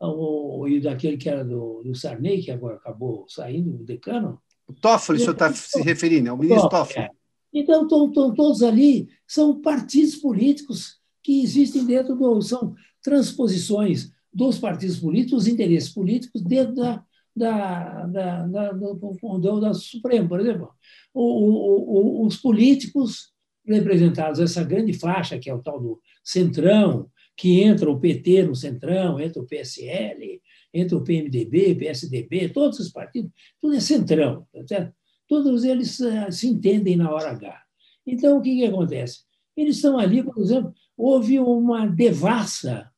o, 0.00 0.66
e 0.68 0.80
daquele 0.80 1.16
que 1.16 1.28
era 1.28 1.44
do, 1.44 1.82
do 1.82 1.94
Sarney, 1.94 2.42
que 2.42 2.50
agora 2.50 2.76
acabou 2.76 3.24
saindo, 3.28 3.74
o 3.74 3.84
decano. 3.84 4.40
O 4.66 4.72
Toffoli, 4.72 5.18
o 5.18 5.20
senhor 5.20 5.32
está 5.32 5.52
se 5.52 5.82
referindo, 5.82 6.28
é 6.28 6.32
o 6.32 6.36
ministro 6.36 6.68
Toffoli. 6.68 7.06
É. 7.06 7.10
Então, 7.52 7.84
estão, 7.84 8.34
todos 8.34 8.62
ali, 8.62 9.08
são 9.26 9.60
partidos 9.60 10.16
políticos 10.16 10.98
que 11.22 11.42
existem 11.42 11.84
dentro 11.84 12.16
do. 12.16 12.42
são 12.42 12.74
transposições 13.02 14.12
dos 14.32 14.58
partidos 14.58 14.98
políticos, 14.98 15.42
os 15.42 15.48
interesses 15.48 15.90
políticos 15.90 16.42
dentro 16.42 16.74
da, 16.74 17.04
da, 17.36 18.06
da, 18.06 18.46
da, 18.46 18.72
do, 18.72 18.94
do, 18.94 19.38
do 19.60 19.74
Supremo. 19.74 20.28
Por 20.28 20.40
exemplo, 20.40 20.70
o, 21.12 21.22
o, 21.22 22.22
o, 22.22 22.26
os 22.26 22.36
políticos 22.36 23.32
representados 23.66 24.40
essa 24.40 24.64
grande 24.64 24.92
faixa, 24.92 25.38
que 25.38 25.48
é 25.48 25.54
o 25.54 25.62
tal 25.62 25.80
do 25.80 26.00
Centrão, 26.24 27.10
que 27.36 27.60
entra 27.62 27.90
o 27.90 28.00
PT 28.00 28.44
no 28.44 28.54
Centrão, 28.54 29.20
entra 29.20 29.42
o 29.42 29.46
PSL, 29.46 30.40
entra 30.72 30.96
o 30.96 31.04
PMDB, 31.04 31.74
PSDB, 31.74 32.48
todos 32.48 32.78
os 32.78 32.90
partidos, 32.90 33.30
tudo 33.60 33.74
é 33.74 33.80
Centrão, 33.80 34.46
tá 34.52 34.66
certo? 34.66 34.94
Todos 35.28 35.64
eles 35.64 35.98
uh, 36.00 36.30
se 36.30 36.48
entendem 36.48 36.96
na 36.96 37.10
hora 37.10 37.30
H. 37.30 37.62
Então, 38.06 38.38
o 38.38 38.42
que, 38.42 38.56
que 38.56 38.64
acontece? 38.64 39.20
Eles 39.56 39.76
estão 39.76 39.98
ali, 39.98 40.22
por 40.22 40.38
exemplo, 40.38 40.74
houve 40.96 41.38
uma 41.38 41.86
devassa 41.86 42.90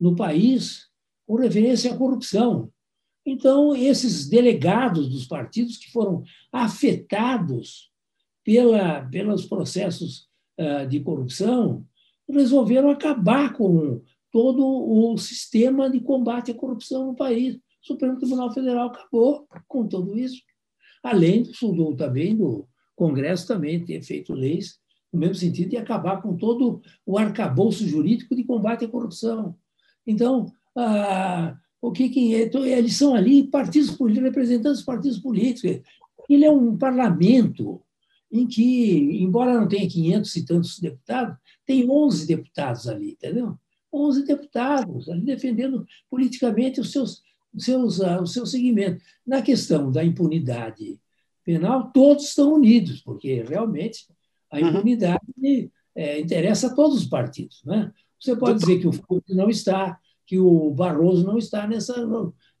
no 0.00 0.16
país 0.16 0.88
com 1.26 1.36
referência 1.36 1.92
à 1.92 1.96
corrupção. 1.96 2.72
Então, 3.24 3.76
esses 3.76 4.28
delegados 4.28 5.08
dos 5.08 5.26
partidos 5.26 5.76
que 5.76 5.90
foram 5.90 6.22
afetados 6.50 7.90
pela, 8.42 9.02
pelos 9.02 9.44
processos 9.44 10.28
uh, 10.58 10.86
de 10.88 11.00
corrupção, 11.00 11.86
resolveram 12.28 12.90
acabar 12.90 13.54
com 13.54 14.02
todo 14.30 14.64
o 14.64 15.16
sistema 15.16 15.88
de 15.88 16.00
combate 16.00 16.50
à 16.50 16.54
corrupção 16.54 17.06
no 17.06 17.14
país. 17.14 17.56
O 17.56 17.60
Supremo 17.82 18.18
Tribunal 18.18 18.52
Federal 18.52 18.88
acabou 18.88 19.46
com 19.66 19.86
tudo 19.86 20.18
isso. 20.18 20.42
Além 21.02 21.44
do, 21.44 21.96
também 21.96 22.36
do 22.36 22.68
Congresso 22.94 23.46
também 23.46 23.84
ter 23.84 24.02
feito 24.02 24.34
leis 24.34 24.78
no 25.12 25.18
mesmo 25.18 25.36
sentido 25.36 25.70
de 25.70 25.76
acabar 25.76 26.20
com 26.20 26.36
todo 26.36 26.82
o 27.06 27.16
arcabouço 27.16 27.86
jurídico 27.86 28.36
de 28.36 28.44
combate 28.44 28.84
à 28.84 28.88
corrupção. 28.88 29.56
Então, 30.06 30.46
ah, 30.76 31.56
o 31.80 31.92
que, 31.92 32.08
que 32.08 32.34
é? 32.34 32.44
Então, 32.44 32.64
eles 32.64 32.96
são 32.96 33.14
ali 33.14 33.44
partidos 33.44 33.90
políticos, 33.90 34.28
representantes 34.28 34.78
dos 34.78 34.84
partidos 34.84 35.18
políticos. 35.18 35.80
Ele 36.28 36.44
é 36.44 36.50
um 36.50 36.76
parlamento 36.76 37.80
em 38.30 38.46
que, 38.46 39.22
embora 39.22 39.58
não 39.58 39.66
tenha 39.66 39.88
500 39.88 40.36
e 40.36 40.44
tantos 40.44 40.78
deputados, 40.78 41.36
tem 41.64 41.90
11 41.90 42.26
deputados 42.26 42.88
ali, 42.88 43.12
entendeu? 43.12 43.58
11 43.92 44.24
deputados 44.24 45.08
ali 45.08 45.22
defendendo 45.22 45.86
politicamente 46.10 46.80
os 46.80 46.92
seus, 46.92 47.22
os 47.54 47.64
seus, 47.64 47.98
uh, 47.98 48.20
o 48.20 48.26
seu 48.26 48.44
segmento. 48.44 49.02
Na 49.26 49.40
questão 49.40 49.90
da 49.90 50.04
impunidade 50.04 51.00
penal, 51.44 51.90
todos 51.90 52.28
estão 52.28 52.54
unidos, 52.54 53.00
porque 53.00 53.42
realmente 53.42 54.06
a 54.50 54.58
uhum. 54.58 54.68
impunidade 54.68 55.24
uhum. 55.36 55.70
é, 55.94 56.20
interessa 56.20 56.66
a 56.66 56.74
todos 56.74 56.98
os 56.98 57.06
partidos. 57.06 57.62
Né? 57.64 57.90
Você 58.20 58.36
pode 58.36 58.58
dizer 58.58 58.78
que 58.78 58.86
o 58.86 58.92
Fux 58.92 59.22
não 59.28 59.48
está, 59.48 59.98
que 60.26 60.38
o 60.38 60.70
Barroso 60.70 61.24
não 61.24 61.38
está 61.38 61.66
nessa, 61.66 61.94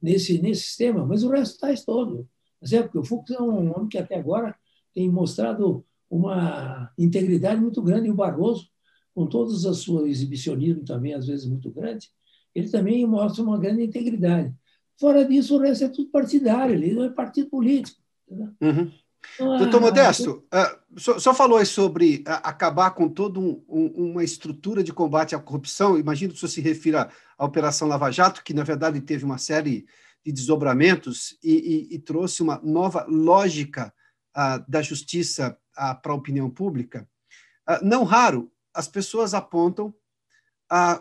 nesse, 0.00 0.40
nesse 0.40 0.62
sistema, 0.62 1.04
mas 1.04 1.22
o 1.22 1.30
resto 1.30 1.66
está 1.66 1.84
todo. 1.84 2.26
Certo? 2.62 2.84
Porque 2.86 2.98
o 2.98 3.04
Fux 3.04 3.30
é 3.30 3.40
um 3.40 3.72
homem 3.74 3.88
que 3.88 3.98
até 3.98 4.16
agora 4.16 4.56
tem 4.98 5.08
mostrado 5.08 5.84
uma 6.10 6.90
integridade 6.98 7.60
muito 7.60 7.80
grande. 7.80 8.08
E 8.08 8.10
o 8.10 8.16
Barroso, 8.16 8.68
com 9.14 9.28
todos 9.28 9.64
os 9.64 9.84
seus 9.84 10.06
exibicionismo 10.08 10.84
também, 10.84 11.14
às 11.14 11.28
vezes 11.28 11.46
muito 11.46 11.70
grande, 11.70 12.08
ele 12.52 12.68
também 12.68 13.06
mostra 13.06 13.44
uma 13.44 13.56
grande 13.56 13.84
integridade. 13.84 14.52
Fora 14.98 15.24
disso, 15.24 15.54
o 15.54 15.60
resto 15.60 15.84
é 15.84 15.88
tudo 15.88 16.10
partidário, 16.10 16.74
ele 16.74 16.94
não 16.94 17.04
é 17.04 17.10
partido 17.10 17.48
político. 17.48 17.96
Uhum. 18.28 18.90
Então, 19.34 19.58
Doutor 19.58 19.80
Modesto, 19.80 20.44
uh, 20.52 20.98
só, 20.98 21.18
só, 21.20 21.32
falou 21.32 21.58
aí 21.58 21.66
sobre 21.66 22.24
uh, 22.26 22.42
acabar 22.42 22.90
com 22.90 23.08
toda 23.08 23.38
um, 23.38 23.62
um, 23.68 24.10
uma 24.10 24.24
estrutura 24.24 24.82
de 24.82 24.92
combate 24.92 25.36
à 25.36 25.38
corrupção. 25.38 25.96
Imagino 25.96 26.32
que 26.32 26.36
o 26.36 26.40
senhor 26.40 26.50
se 26.50 26.60
refira 26.60 27.08
à 27.36 27.44
Operação 27.44 27.86
Lava 27.86 28.10
Jato, 28.10 28.42
que, 28.42 28.52
na 28.52 28.64
verdade, 28.64 29.00
teve 29.00 29.24
uma 29.24 29.38
série 29.38 29.86
de 30.26 30.32
desdobramentos 30.32 31.38
e, 31.42 31.86
e, 31.92 31.94
e 31.94 31.98
trouxe 32.00 32.42
uma 32.42 32.60
nova 32.64 33.06
lógica 33.08 33.92
da 34.66 34.82
justiça 34.82 35.58
para 35.74 36.12
a 36.12 36.14
opinião 36.14 36.50
pública, 36.50 37.08
não 37.82 38.04
raro 38.04 38.50
as 38.74 38.88
pessoas 38.88 39.34
apontam 39.34 39.92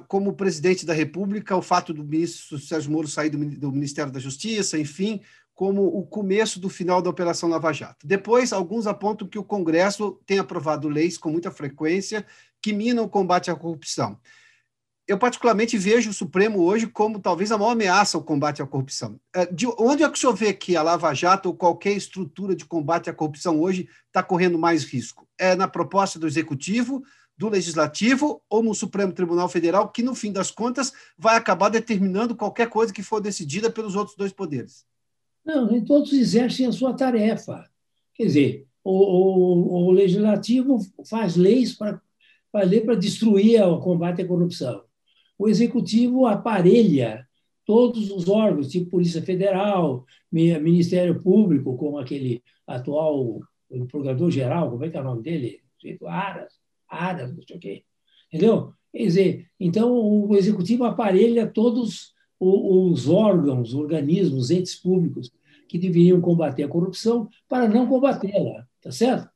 como 0.07 0.35
presidente 0.35 0.85
da 0.85 0.93
República 0.93 1.55
o 1.55 1.61
fato 1.61 1.93
do 1.93 2.03
ministro 2.03 2.57
Sérgio 2.57 2.91
Moro 2.91 3.07
sair 3.07 3.29
do, 3.29 3.71
Ministério 3.71 4.11
da 4.11 4.19
Justiça, 4.19 4.77
enfim, 4.77 5.21
como 5.53 5.85
o 5.85 6.05
começo 6.05 6.59
do 6.59 6.69
final 6.69 7.01
da 7.01 7.09
Operação 7.09 7.49
Lava 7.49 7.73
Jato. 7.73 8.07
Depois, 8.07 8.53
alguns 8.53 8.87
apontam 8.87 9.27
que 9.27 9.39
o 9.39 9.43
Congresso 9.43 10.21
tem 10.25 10.39
aprovado 10.39 10.87
leis 10.87 11.17
com 11.17 11.29
muita 11.29 11.51
frequência 11.51 12.25
que 12.61 12.71
minam 12.71 13.05
o 13.05 13.09
combate 13.09 13.51
à 13.51 13.55
corrupção 13.55 14.19
eu 15.07 15.17
particularmente 15.17 15.77
vejo 15.77 16.09
o 16.09 16.13
Supremo 16.13 16.61
hoje 16.61 16.85
como 16.85 17.19
talvez 17.19 17.51
a 17.51 17.57
maior 17.57 17.71
ameaça 17.71 18.17
ao 18.17 18.23
combate 18.23 18.61
à 18.61 18.67
corrupção. 18.67 19.17
É, 19.33 19.45
de 19.45 19.65
onde 19.79 20.03
é 20.03 20.09
que 20.09 20.17
o 20.17 20.19
senhor 20.19 20.35
vê 20.35 20.53
que 20.53 20.75
a 20.75 20.83
Lava 20.83 21.13
Jato 21.13 21.47
ou 21.47 21.55
qualquer 21.55 21.93
estrutura 21.93 22.53
de 22.53 22.65
combate 22.65 23.09
à 23.09 23.13
corrupção 23.13 23.61
hoje 23.61 23.87
está 24.07 24.21
correndo 24.21 24.59
mais 24.59 24.83
risco? 24.83 25.25
É 25.37 25.55
na 25.55 25.67
proposta 25.67 26.19
do 26.19 26.27
Executivo, 26.27 27.03
do 27.37 27.47
Legislativo 27.47 28.41
ou 28.49 28.61
no 28.61 28.75
Supremo 28.75 29.13
Tribunal 29.13 29.47
Federal, 29.47 29.89
que, 29.89 30.03
no 30.03 30.13
fim 30.13 30.31
das 30.31 30.51
contas, 30.51 30.91
vai 31.17 31.37
acabar 31.37 31.69
determinando 31.69 32.35
qualquer 32.35 32.67
coisa 32.67 32.91
que 32.91 33.03
for 33.03 33.21
decidida 33.21 33.69
pelos 33.69 33.95
outros 33.95 34.17
dois 34.17 34.33
poderes? 34.33 34.85
Não, 35.45 35.67
nem 35.67 35.85
todos 35.85 36.11
exercem 36.11 36.65
a 36.65 36.71
sua 36.73 36.93
tarefa. 36.93 37.65
Quer 38.13 38.25
dizer, 38.25 38.67
o, 38.83 38.91
o, 38.91 39.85
o 39.85 39.91
Legislativo 39.91 40.79
faz 41.05 41.37
leis 41.37 41.73
para 41.73 42.01
para 42.49 42.95
destruir 42.95 43.61
o 43.61 43.79
combate 43.79 44.21
à 44.21 44.27
corrupção. 44.27 44.86
O 45.37 45.47
Executivo 45.47 46.25
aparelha 46.25 47.27
todos 47.65 48.09
os 48.11 48.27
órgãos, 48.29 48.69
tipo 48.69 48.91
Polícia 48.91 49.21
Federal, 49.21 50.05
Ministério 50.31 51.21
Público, 51.21 51.75
como 51.75 51.99
aquele 51.99 52.41
atual 52.65 53.41
procurador-geral, 53.89 54.71
como 54.71 54.85
é 54.85 54.89
que 54.89 54.97
é 54.97 55.01
o 55.01 55.03
nome 55.03 55.21
dele? 55.21 55.59
Aras, 56.05 56.53
Aras, 56.87 57.35
não 57.35 57.43
sei 57.45 57.57
o 57.57 57.59
quê. 57.59 57.83
Entendeu? 58.27 58.73
Quer 58.91 59.03
dizer, 59.03 59.47
então 59.59 59.93
o 59.93 60.35
Executivo 60.35 60.85
aparelha 60.85 61.45
todos 61.45 62.13
os 62.39 63.07
órgãos, 63.09 63.73
organismos, 63.73 64.49
entes 64.49 64.75
públicos 64.75 65.31
que 65.67 65.77
deveriam 65.77 66.21
combater 66.21 66.63
a 66.63 66.67
corrupção 66.67 67.29
para 67.49 67.67
não 67.67 67.87
combatê-la, 67.87 68.65
tá 68.81 68.91
certo? 68.91 69.29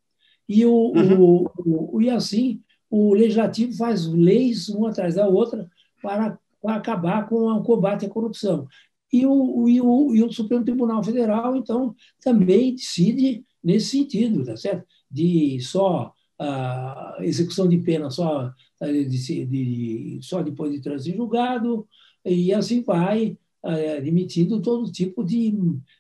E, 0.48 0.65
o, 0.65 0.93
uhum. 0.93 1.46
o, 1.65 1.96
o, 1.96 2.01
e 2.01 2.10
assim 2.10 2.62
o 2.89 3.13
legislativo 3.13 3.74
faz 3.74 4.05
leis 4.05 4.67
uma 4.70 4.89
atrás 4.89 5.15
da 5.15 5.27
outra 5.27 5.70
para, 6.01 6.38
acabar 6.65 7.27
com 7.27 7.48
o 7.48 7.63
combate 7.63 8.05
à 8.05 8.10
corrupção. 8.10 8.67
E 9.12 9.25
o, 9.25 9.67
e, 9.67 9.81
o, 9.81 10.15
e 10.15 10.24
o 10.24 10.31
Supremo 10.31 10.63
Tribunal 10.63 11.03
Federal, 11.03 11.55
então, 11.55 11.96
também 12.22 12.75
decide 12.75 13.43
nesse 13.63 13.98
sentido, 13.98 14.46
tá 14.46 14.55
certo? 14.55 14.86
De 15.10 15.60
só 15.60 16.13
a 16.39 17.17
execução 17.20 17.67
de 17.67 17.77
pena 17.77 18.10
só, 18.10 18.51
de, 18.81 19.46
de, 19.46 20.20
só 20.24 20.41
depois 20.41 20.72
de 20.72 20.81
trânsito 20.81 21.17
julgado, 21.17 21.88
e 22.25 22.51
assim 22.53 22.81
vai 22.81 23.38
é, 23.63 23.98
admitindo 23.98 24.62
todo 24.62 24.91
tipo 24.91 25.24
de 25.24 25.53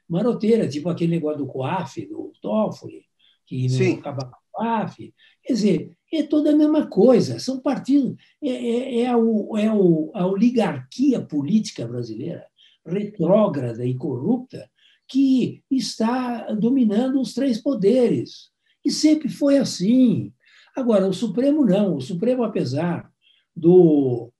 maroteira, 0.07 0.67
tipo 0.67 0.89
aquele 0.89 1.11
negócio 1.11 1.39
do 1.39 1.47
COAF, 1.47 2.05
do 2.07 2.33
Toffoli, 2.41 3.05
que 3.45 3.67
não 3.67 3.99
acaba 3.99 4.31
o 4.53 4.57
COAF. 4.57 5.13
Quer 5.43 5.53
dizer, 5.53 5.97
é 6.13 6.23
toda 6.23 6.51
a 6.51 6.55
mesma 6.55 6.87
coisa, 6.87 7.39
são 7.39 7.59
partidos, 7.59 8.15
é, 8.43 8.49
é, 8.49 8.99
é, 9.01 9.07
a, 9.07 9.15
é 9.57 9.67
a 9.67 10.27
oligarquia 10.27 11.21
política 11.21 11.87
brasileira, 11.87 12.45
retrógrada 12.85 13.85
e 13.85 13.95
corrupta, 13.95 14.69
que 15.07 15.63
está 15.69 16.51
dominando 16.53 17.19
os 17.19 17.33
três 17.33 17.61
poderes. 17.61 18.49
E 18.83 18.91
sempre 18.91 19.29
foi 19.29 19.57
assim. 19.57 20.33
Agora, 20.75 21.07
o 21.07 21.13
Supremo 21.13 21.65
não. 21.65 21.97
O 21.97 22.01
Supremo, 22.01 22.43
apesar 22.43 23.11
do, 23.55 24.31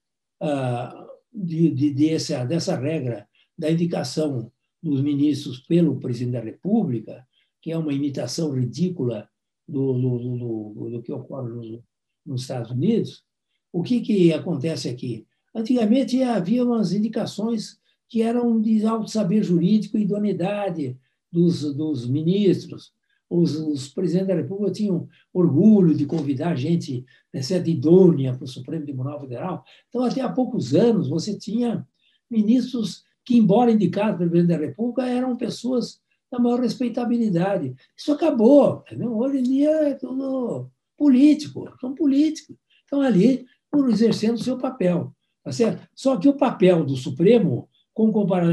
uh, 0.42 1.08
de, 1.32 1.70
de, 1.72 1.94
dessa, 1.94 2.46
dessa 2.46 2.78
regra 2.78 3.28
da 3.58 3.70
indicação 3.70 4.52
dos 4.82 5.02
ministros 5.02 5.60
pelo 5.60 6.00
presidente 6.00 6.34
da 6.34 6.40
República, 6.40 7.28
que 7.62 7.72
é 7.72 7.78
uma 7.78 7.94
imitação 7.94 8.52
ridícula 8.52 9.30
do, 9.72 9.94
do, 9.94 10.74
do, 10.74 10.90
do 10.92 11.02
que 11.02 11.12
ocorre 11.12 11.50
nos, 11.50 11.80
nos, 12.26 12.42
Estados 12.42 12.72
Unidos, 12.72 13.24
o 13.72 13.82
que, 13.82 14.02
que 14.02 14.34
acontece 14.34 14.90
aqui? 14.90 15.26
Antigamente 15.56 16.22
havia 16.22 16.64
umas 16.64 16.92
indicações 16.92 17.80
que 18.10 18.22
eram 18.22 18.60
de 18.60 18.86
alto 18.86 19.10
saber 19.10 19.44
jurídico 19.44 19.98
e 19.98 20.02
idoneidade 20.02 20.98
dos, 21.32 21.62
dos 21.74 22.08
ministros. 22.08 22.92
Os, 23.30 23.56
os, 23.56 23.88
presidentes 23.88 24.28
da 24.28 24.36
República 24.36 24.74
tinham 24.74 25.08
orgulho 25.34 25.96
de 25.96 26.06
convidar 26.06 26.56
gente 26.56 27.06
dessa 27.34 27.56
idônea 27.56 28.34
para 28.34 28.44
o 28.44 28.48
Supremo 28.48 28.84
Tribunal 28.84 29.22
Federal. 29.22 29.64
Então, 29.88 30.04
até 30.04 30.20
há 30.20 30.30
poucos 30.30 30.76
anos, 30.76 31.08
você 31.08 31.38
tinha 31.38 31.88
ministros 32.30 33.06
que, 33.24 33.38
embora 33.38 33.72
indicados 33.72 34.18
pelo 34.18 34.30
presidente 34.30 34.60
da 34.60 34.66
República, 34.66 35.08
eram 35.08 35.38
pessoas 35.38 36.02
da 36.32 36.40
maior 36.40 36.62
respeitabilidade. 36.62 37.76
Isso 37.96 38.12
acabou. 38.14 38.84
Entendeu? 38.88 39.18
Hoje 39.18 39.40
em 39.40 39.44
dia 39.44 39.70
é 39.70 39.94
tudo 39.94 40.70
político, 40.98 41.70
são 41.80 41.94
políticos. 41.94 42.56
Estão 42.84 43.02
ali 43.02 43.46
por 43.70 43.90
exercendo 43.90 44.36
o 44.36 44.44
seu 44.44 44.58
papel. 44.58 45.14
Tá 45.44 45.52
certo? 45.52 45.88
Só 45.96 46.18
que 46.18 46.30
o 46.30 46.38
papel 46.38 46.86
do 46.86 46.96
Supremo, 46.96 47.68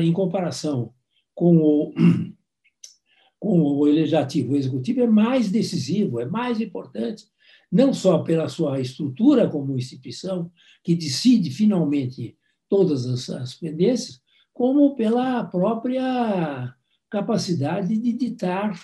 em 0.02 0.12
comparação 0.12 0.92
com 1.34 1.56
o, 1.58 1.94
com 3.38 3.60
o 3.60 3.84
legislativo, 3.84 4.52
o 4.52 4.56
executivo, 4.56 5.02
é 5.02 5.06
mais 5.06 5.50
decisivo, 5.50 6.18
é 6.18 6.26
mais 6.26 6.60
importante, 6.60 7.24
não 7.70 7.92
só 7.92 8.18
pela 8.20 8.48
sua 8.48 8.80
estrutura 8.80 9.48
como 9.48 9.76
instituição, 9.76 10.50
que 10.82 10.94
decide 10.94 11.50
finalmente 11.50 12.36
todas 12.68 13.06
as, 13.06 13.28
as 13.28 13.54
pendências, 13.54 14.20
como 14.54 14.96
pela 14.96 15.44
própria 15.44 16.74
capacidade 17.10 17.96
de 17.96 18.12
ditar 18.12 18.78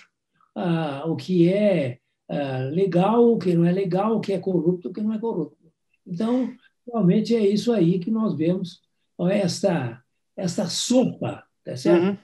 ah, 0.55 1.03
o 1.05 1.15
que 1.15 1.49
é 1.51 1.99
ah, 2.29 2.69
legal, 2.71 3.33
o 3.33 3.37
que 3.37 3.53
não 3.53 3.65
é 3.65 3.71
legal, 3.71 4.17
o 4.17 4.19
que 4.19 4.33
é 4.33 4.39
corrupto, 4.39 4.89
o 4.89 4.93
que 4.93 5.01
não 5.01 5.13
é 5.13 5.19
corrupto. 5.19 5.71
Então, 6.05 6.53
realmente 6.87 7.35
é 7.35 7.45
isso 7.47 7.71
aí 7.71 7.99
que 7.99 8.11
nós 8.11 8.35
vemos, 8.35 8.81
esta, 9.29 10.01
esta 10.35 10.67
sopa, 10.67 11.43
tá 11.63 11.75
certo? 11.75 12.09
Uhum. 12.09 12.17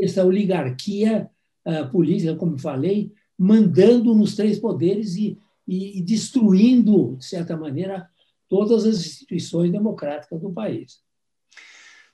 essa 0.00 0.24
oligarquia 0.24 1.30
ah, 1.64 1.84
política, 1.84 2.36
como 2.36 2.58
falei, 2.58 3.12
mandando 3.38 4.14
nos 4.14 4.34
três 4.34 4.58
poderes 4.58 5.14
e, 5.16 5.38
e, 5.66 5.98
e 5.98 6.02
destruindo, 6.02 7.16
de 7.16 7.24
certa 7.24 7.56
maneira, 7.56 8.08
todas 8.48 8.84
as 8.84 8.98
instituições 9.06 9.70
democráticas 9.70 10.40
do 10.40 10.50
país. 10.50 11.00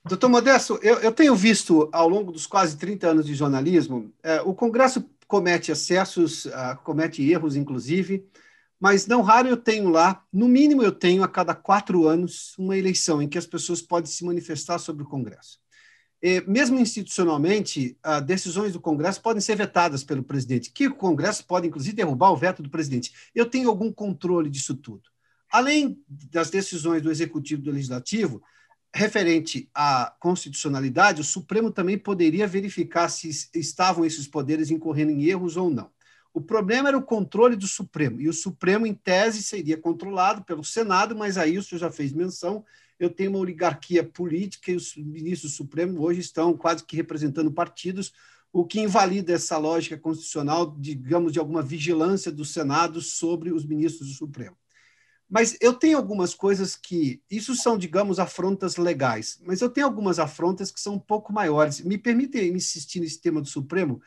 Doutor 0.06 0.28
Modesto, 0.28 0.78
eu, 0.82 0.96
eu, 0.96 1.10
tenho 1.10 1.34
visto 1.34 1.88
ao 1.90 2.06
longo 2.06 2.30
dos 2.30 2.46
quase 2.46 2.76
30 2.76 3.08
anos 3.08 3.26
de 3.26 3.34
jornalismo, 3.34 4.12
é, 4.22 4.42
o 4.42 4.52
Congresso 4.52 5.02
comete 5.26 5.72
excessos, 5.72 6.44
uh, 6.44 6.76
comete 6.84 7.26
erros, 7.26 7.56
inclusive, 7.56 8.22
mas 8.78 9.06
não 9.06 9.22
raro 9.22 9.48
eu 9.48 9.56
tenho 9.56 9.88
lá, 9.88 10.22
no 10.30 10.46
mínimo 10.46 10.82
eu 10.82 10.92
tenho 10.92 11.22
a 11.22 11.28
cada 11.28 11.54
quatro 11.54 12.06
anos, 12.06 12.54
uma 12.58 12.76
eleição 12.76 13.22
em 13.22 13.28
que 13.28 13.38
as 13.38 13.46
pessoas 13.46 13.80
podem 13.80 14.10
se 14.10 14.26
manifestar 14.26 14.78
sobre 14.78 15.02
o 15.04 15.06
Congresso. 15.06 15.58
E, 16.22 16.42
mesmo 16.46 16.78
institucionalmente, 16.78 17.96
uh, 18.04 18.20
decisões 18.20 18.74
do 18.74 18.80
Congresso 18.80 19.22
podem 19.22 19.40
ser 19.40 19.56
vetadas 19.56 20.04
pelo 20.04 20.22
presidente, 20.22 20.70
que 20.70 20.86
o 20.86 20.94
Congresso 20.94 21.46
pode, 21.46 21.66
inclusive, 21.66 21.96
derrubar 21.96 22.30
o 22.30 22.36
veto 22.36 22.62
do 22.62 22.68
presidente. 22.68 23.10
Eu 23.34 23.46
tenho 23.46 23.70
algum 23.70 23.90
controle 23.90 24.50
disso 24.50 24.74
tudo. 24.74 25.04
Além 25.50 25.98
das 26.06 26.50
decisões 26.50 27.00
do 27.00 27.10
Executivo 27.10 27.62
e 27.62 27.64
do 27.64 27.70
Legislativo, 27.70 28.42
referente 28.94 29.68
à 29.74 30.14
constitucionalidade, 30.20 31.20
o 31.20 31.24
Supremo 31.24 31.72
também 31.72 31.98
poderia 31.98 32.46
verificar 32.46 33.08
se 33.08 33.28
estavam 33.52 34.04
esses 34.04 34.28
poderes 34.28 34.70
incorrendo 34.70 35.10
em 35.10 35.24
erros 35.24 35.56
ou 35.56 35.68
não. 35.68 35.90
O 36.32 36.40
problema 36.40 36.88
era 36.88 36.96
o 36.96 37.02
controle 37.02 37.56
do 37.56 37.66
Supremo, 37.66 38.20
e 38.20 38.28
o 38.28 38.32
Supremo, 38.32 38.86
em 38.86 38.94
tese, 38.94 39.42
seria 39.42 39.76
controlado 39.76 40.44
pelo 40.44 40.62
Senado, 40.62 41.16
mas 41.16 41.36
aí 41.36 41.58
o 41.58 41.62
senhor 41.62 41.80
já 41.80 41.90
fez 41.90 42.12
menção, 42.12 42.64
eu 42.98 43.10
tenho 43.10 43.30
uma 43.30 43.40
oligarquia 43.40 44.04
política 44.04 44.70
e 44.70 44.76
os 44.76 44.96
ministros 44.96 45.52
do 45.52 45.56
Supremo 45.56 46.00
hoje 46.00 46.20
estão 46.20 46.56
quase 46.56 46.84
que 46.84 46.94
representando 46.94 47.50
partidos, 47.50 48.12
o 48.52 48.64
que 48.64 48.80
invalida 48.80 49.32
essa 49.32 49.58
lógica 49.58 49.98
constitucional, 49.98 50.76
digamos, 50.78 51.32
de 51.32 51.40
alguma 51.40 51.62
vigilância 51.62 52.30
do 52.30 52.44
Senado 52.44 53.00
sobre 53.00 53.52
os 53.52 53.64
ministros 53.64 54.08
do 54.08 54.14
Supremo. 54.14 54.56
Mas 55.28 55.56
eu 55.60 55.72
tenho 55.72 55.96
algumas 55.96 56.34
coisas 56.34 56.76
que. 56.76 57.22
Isso 57.30 57.54
são, 57.54 57.78
digamos, 57.78 58.18
afrontas 58.18 58.76
legais, 58.76 59.40
mas 59.44 59.60
eu 59.60 59.70
tenho 59.70 59.86
algumas 59.86 60.18
afrontas 60.18 60.70
que 60.70 60.80
são 60.80 60.94
um 60.94 60.98
pouco 60.98 61.32
maiores. 61.32 61.80
Me 61.80 61.98
permitem 61.98 62.52
insistir 62.52 63.00
nesse 63.00 63.20
tema 63.20 63.40
do 63.40 63.48
Supremo, 63.48 64.00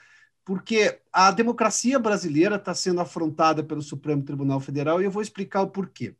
porque 0.46 1.00
a 1.12 1.32
democracia 1.32 2.00
brasileira 2.00 2.56
está 2.56 2.74
sendo 2.74 3.02
afrontada 3.02 3.64
pelo 3.64 3.82
Supremo 3.82 4.24
Tribunal 4.24 4.60
Federal 4.60 5.02
e 5.02 5.06
eu 5.06 5.12
vou 5.12 5.22
explicar 5.22 5.62
o 5.62 5.70
porquê. 5.70 6.16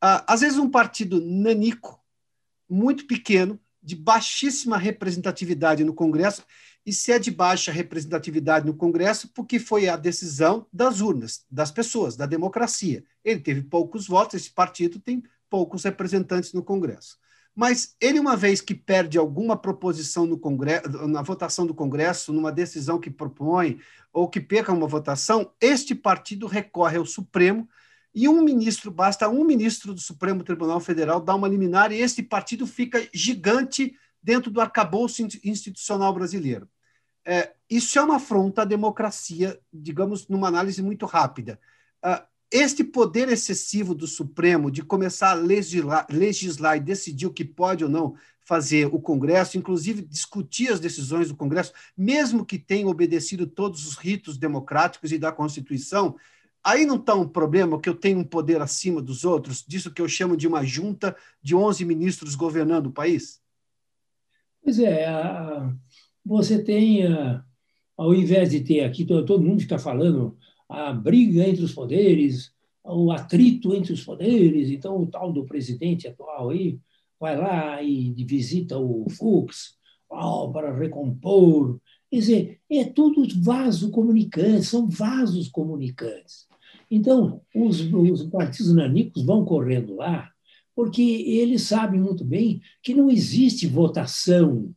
Às 0.00 0.40
vezes, 0.40 0.58
um 0.58 0.70
partido 0.70 1.20
nanico, 1.20 2.00
muito 2.68 3.06
pequeno, 3.06 3.58
de 3.82 3.96
baixíssima 3.96 4.76
representatividade 4.76 5.84
no 5.84 5.94
Congresso, 5.94 6.44
e 6.84 6.92
se 6.92 7.12
é 7.12 7.18
de 7.18 7.30
baixa 7.30 7.70
representatividade 7.70 8.66
no 8.66 8.74
Congresso, 8.74 9.28
porque 9.34 9.58
foi 9.58 9.88
a 9.88 9.96
decisão 9.96 10.66
das 10.72 11.00
urnas, 11.00 11.44
das 11.50 11.70
pessoas, 11.70 12.16
da 12.16 12.26
democracia. 12.26 13.04
Ele 13.24 13.40
teve 13.40 13.62
poucos 13.62 14.06
votos, 14.06 14.34
esse 14.34 14.50
partido 14.50 14.98
tem 14.98 15.22
poucos 15.48 15.84
representantes 15.84 16.52
no 16.52 16.62
Congresso. 16.62 17.18
Mas 17.54 17.94
ele, 18.00 18.18
uma 18.18 18.36
vez 18.36 18.60
que 18.60 18.74
perde 18.74 19.18
alguma 19.18 19.56
proposição 19.56 20.26
no 20.26 20.38
Congresso, 20.38 21.06
na 21.06 21.20
votação 21.20 21.66
do 21.66 21.74
Congresso, 21.74 22.32
numa 22.32 22.50
decisão 22.50 22.98
que 22.98 23.10
propõe, 23.10 23.78
ou 24.12 24.28
que 24.28 24.40
perca 24.40 24.72
uma 24.72 24.86
votação, 24.86 25.52
este 25.60 25.94
partido 25.94 26.46
recorre 26.46 26.96
ao 26.96 27.04
Supremo 27.04 27.68
e 28.14 28.28
um 28.28 28.42
ministro, 28.42 28.90
basta 28.90 29.28
um 29.28 29.44
ministro 29.44 29.94
do 29.94 30.00
Supremo 30.00 30.42
Tribunal 30.42 30.80
Federal 30.80 31.20
dar 31.20 31.34
uma 31.34 31.48
liminar 31.48 31.92
e 31.92 32.00
este 32.00 32.22
partido 32.22 32.66
fica 32.66 33.06
gigante 33.12 33.94
dentro 34.22 34.50
do 34.50 34.60
arcabouço 34.60 35.22
institucional 35.44 36.12
brasileiro. 36.12 36.68
É, 37.24 37.52
isso 37.70 37.98
é 37.98 38.02
uma 38.02 38.16
afronta 38.16 38.62
à 38.62 38.64
democracia, 38.64 39.58
digamos, 39.72 40.28
numa 40.28 40.48
análise 40.48 40.82
muito 40.82 41.06
rápida. 41.06 41.58
Uh, 42.04 42.22
este 42.50 42.84
poder 42.84 43.30
excessivo 43.30 43.94
do 43.94 44.06
Supremo 44.06 44.70
de 44.70 44.82
começar 44.82 45.30
a 45.30 45.34
legislar, 45.34 46.06
legislar 46.10 46.76
e 46.76 46.80
decidir 46.80 47.26
o 47.26 47.32
que 47.32 47.44
pode 47.44 47.82
ou 47.82 47.88
não 47.88 48.14
fazer 48.44 48.86
o 48.92 49.00
Congresso, 49.00 49.56
inclusive 49.56 50.02
discutir 50.02 50.70
as 50.70 50.80
decisões 50.80 51.28
do 51.28 51.36
Congresso, 51.36 51.72
mesmo 51.96 52.44
que 52.44 52.58
tenha 52.58 52.88
obedecido 52.88 53.46
todos 53.46 53.86
os 53.86 53.96
ritos 53.96 54.36
democráticos 54.36 55.12
e 55.12 55.18
da 55.18 55.32
Constituição, 55.32 56.16
aí 56.62 56.84
não 56.84 56.96
está 56.96 57.14
um 57.14 57.26
problema 57.26 57.80
que 57.80 57.88
eu 57.88 57.94
tenho 57.94 58.18
um 58.18 58.24
poder 58.24 58.60
acima 58.60 59.00
dos 59.00 59.24
outros, 59.24 59.64
disso 59.66 59.90
que 59.90 60.02
eu 60.02 60.08
chamo 60.08 60.36
de 60.36 60.46
uma 60.46 60.62
junta 60.64 61.16
de 61.40 61.54
11 61.54 61.84
ministros 61.84 62.34
governando 62.34 62.86
o 62.86 62.92
país? 62.92 63.40
Pois 64.62 64.78
é, 64.78 65.06
você 66.24 66.62
tem, 66.62 67.02
ao 67.96 68.14
invés 68.14 68.50
de 68.50 68.60
ter 68.60 68.80
aqui, 68.80 69.04
todo 69.04 69.42
mundo 69.42 69.60
fica 69.60 69.78
falando 69.78 70.36
a 70.68 70.92
briga 70.92 71.46
entre 71.46 71.64
os 71.64 71.72
poderes, 71.72 72.52
o 72.84 73.12
atrito 73.12 73.74
entre 73.74 73.92
os 73.92 74.04
poderes, 74.04 74.70
então 74.70 75.00
o 75.00 75.06
tal 75.06 75.32
do 75.32 75.44
presidente 75.44 76.08
atual 76.08 76.50
aí, 76.50 76.78
vai 77.20 77.36
lá 77.36 77.82
e 77.82 78.12
visita 78.24 78.76
o 78.78 79.08
Fux 79.10 79.76
oh, 80.10 80.50
para 80.50 80.76
recompor. 80.76 81.80
Quer 82.10 82.16
dizer, 82.16 82.60
é 82.68 82.84
tudo 82.84 83.26
vaso 83.40 83.90
comunicante, 83.90 84.64
são 84.64 84.88
vasos 84.88 85.48
comunicantes. 85.48 86.46
Então, 86.90 87.40
os, 87.54 87.80
os 87.80 88.24
partidos 88.24 88.74
nanicos 88.74 89.24
vão 89.24 89.44
correndo 89.44 89.94
lá, 89.94 90.30
porque 90.74 91.00
eles 91.00 91.62
sabem 91.62 92.00
muito 92.00 92.24
bem 92.24 92.60
que 92.82 92.94
não 92.94 93.10
existe 93.10 93.66
votação 93.66 94.74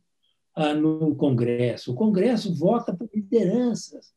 no 0.56 1.14
Congresso. 1.14 1.92
O 1.92 1.94
Congresso 1.94 2.54
vota 2.54 2.94
por 2.94 3.08
lideranças. 3.14 4.12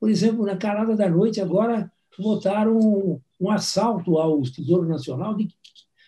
Por 0.00 0.08
exemplo, 0.08 0.44
na 0.44 0.56
calada 0.56 0.96
da 0.96 1.08
noite, 1.08 1.40
agora 1.40 1.90
votaram 2.18 2.78
um, 2.78 3.20
um 3.40 3.50
assalto 3.50 4.18
ao 4.18 4.40
Tesouro 4.42 4.88
Nacional 4.88 5.34
de 5.34 5.48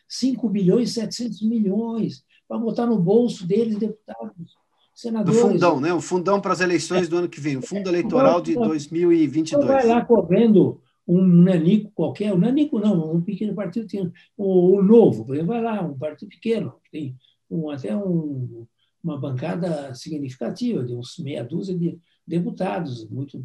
5 0.08 0.48
bilhões 0.48 0.90
e 0.90 0.94
700 0.94 1.42
milhões 1.42 2.24
para 2.48 2.58
botar 2.58 2.86
no 2.86 2.98
bolso 2.98 3.46
deles, 3.46 3.76
deputados, 3.76 4.56
senadores. 4.94 5.40
Do 5.40 5.48
fundão, 5.48 5.80
né? 5.80 5.92
O 5.92 6.00
fundão 6.00 6.40
para 6.40 6.54
as 6.54 6.60
eleições 6.60 7.06
é. 7.06 7.10
do 7.10 7.18
ano 7.18 7.28
que 7.28 7.40
vem, 7.40 7.58
o 7.58 7.62
fundo 7.62 7.88
eleitoral 7.88 8.40
de 8.40 8.54
2022. 8.54 9.52
Então 9.52 9.66
vai 9.66 9.86
lá 9.86 10.02
correndo 10.02 10.80
um 11.06 11.22
nanico 11.22 11.90
qualquer, 11.94 12.34
um 12.34 12.38
nanico 12.38 12.78
não, 12.78 13.14
um 13.14 13.20
pequeno 13.20 13.54
partido 13.54 13.86
tem 13.86 14.12
o, 14.36 14.76
o 14.76 14.82
novo, 14.82 15.24
vai 15.24 15.62
lá, 15.62 15.80
um 15.82 15.96
partido 15.96 16.28
pequeno, 16.28 16.74
tem 16.92 17.16
um, 17.50 17.70
até 17.70 17.96
um, 17.96 18.66
uma 19.02 19.18
bancada 19.18 19.94
significativa, 19.94 20.84
de 20.84 20.94
uns 20.94 21.18
meia 21.18 21.44
dúzia 21.44 21.76
de 21.76 21.98
deputados, 22.26 23.08
muito, 23.08 23.44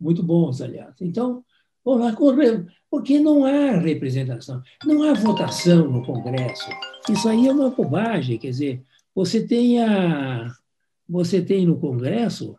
muito 0.00 0.22
bons, 0.22 0.60
aliás. 0.60 0.94
Então, 1.00 1.44
vão 1.84 1.96
lá 1.98 2.14
porque 2.90 3.18
não 3.18 3.44
há 3.44 3.78
representação, 3.78 4.62
não 4.84 5.02
há 5.02 5.14
votação 5.14 5.90
no 5.90 6.04
Congresso. 6.04 6.68
Isso 7.10 7.28
aí 7.28 7.48
é 7.48 7.52
uma 7.52 7.70
bobagem, 7.70 8.38
quer 8.38 8.50
dizer, 8.50 8.84
você 9.14 9.46
tem, 9.46 9.82
a, 9.82 10.50
você 11.08 11.42
tem 11.42 11.66
no 11.66 11.78
Congresso 11.78 12.56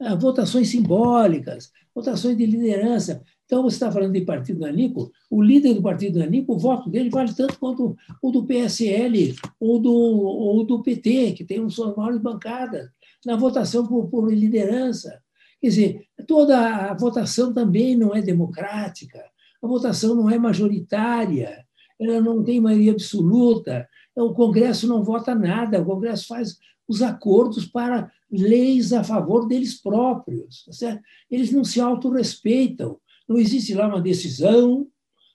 a, 0.00 0.14
votações 0.14 0.68
simbólicas, 0.68 1.72
votações 1.94 2.36
de 2.36 2.46
liderança. 2.46 3.22
Então, 3.44 3.62
você 3.62 3.76
está 3.76 3.92
falando 3.92 4.12
de 4.12 4.22
partido 4.22 4.60
nanico, 4.60 5.12
o 5.30 5.42
líder 5.42 5.74
do 5.74 5.82
partido 5.82 6.18
nanico, 6.18 6.54
o 6.54 6.58
voto 6.58 6.88
dele 6.88 7.10
vale 7.10 7.34
tanto 7.34 7.58
quanto 7.58 7.96
o 8.22 8.30
do 8.30 8.44
PSL 8.44 9.34
ou 9.60 9.78
do, 9.78 9.92
ou 9.92 10.64
do 10.64 10.82
PT, 10.82 11.32
que 11.32 11.44
tem 11.44 11.60
um 11.60 11.68
suas 11.68 11.94
maiores 11.94 12.20
bancadas, 12.20 12.88
na 13.24 13.36
votação 13.36 13.86
por, 13.86 14.08
por 14.08 14.32
liderança. 14.32 15.20
Quer 15.60 15.68
dizer, 15.68 16.06
toda 16.26 16.88
a 16.90 16.94
votação 16.94 17.52
também 17.52 17.96
não 17.96 18.14
é 18.14 18.22
democrática 18.22 19.20
a 19.64 19.66
votação 19.66 20.14
não 20.14 20.28
é 20.28 20.38
majoritária, 20.38 21.66
ela 21.98 22.20
não 22.20 22.44
tem 22.44 22.60
maioria 22.60 22.92
absoluta, 22.92 23.88
o 24.14 24.34
Congresso 24.34 24.86
não 24.86 25.02
vota 25.02 25.34
nada, 25.34 25.80
o 25.80 25.86
Congresso 25.86 26.26
faz 26.26 26.58
os 26.86 27.00
acordos 27.00 27.64
para 27.64 28.12
leis 28.30 28.92
a 28.92 29.02
favor 29.02 29.48
deles 29.48 29.80
próprios. 29.80 30.64
Tá 30.66 30.72
certo? 30.72 31.02
Eles 31.30 31.50
não 31.50 31.64
se 31.64 31.80
autorrespeitam. 31.80 32.98
Não 33.28 33.38
existe 33.38 33.74
lá 33.74 33.88
uma 33.88 34.00
decisão 34.00 34.86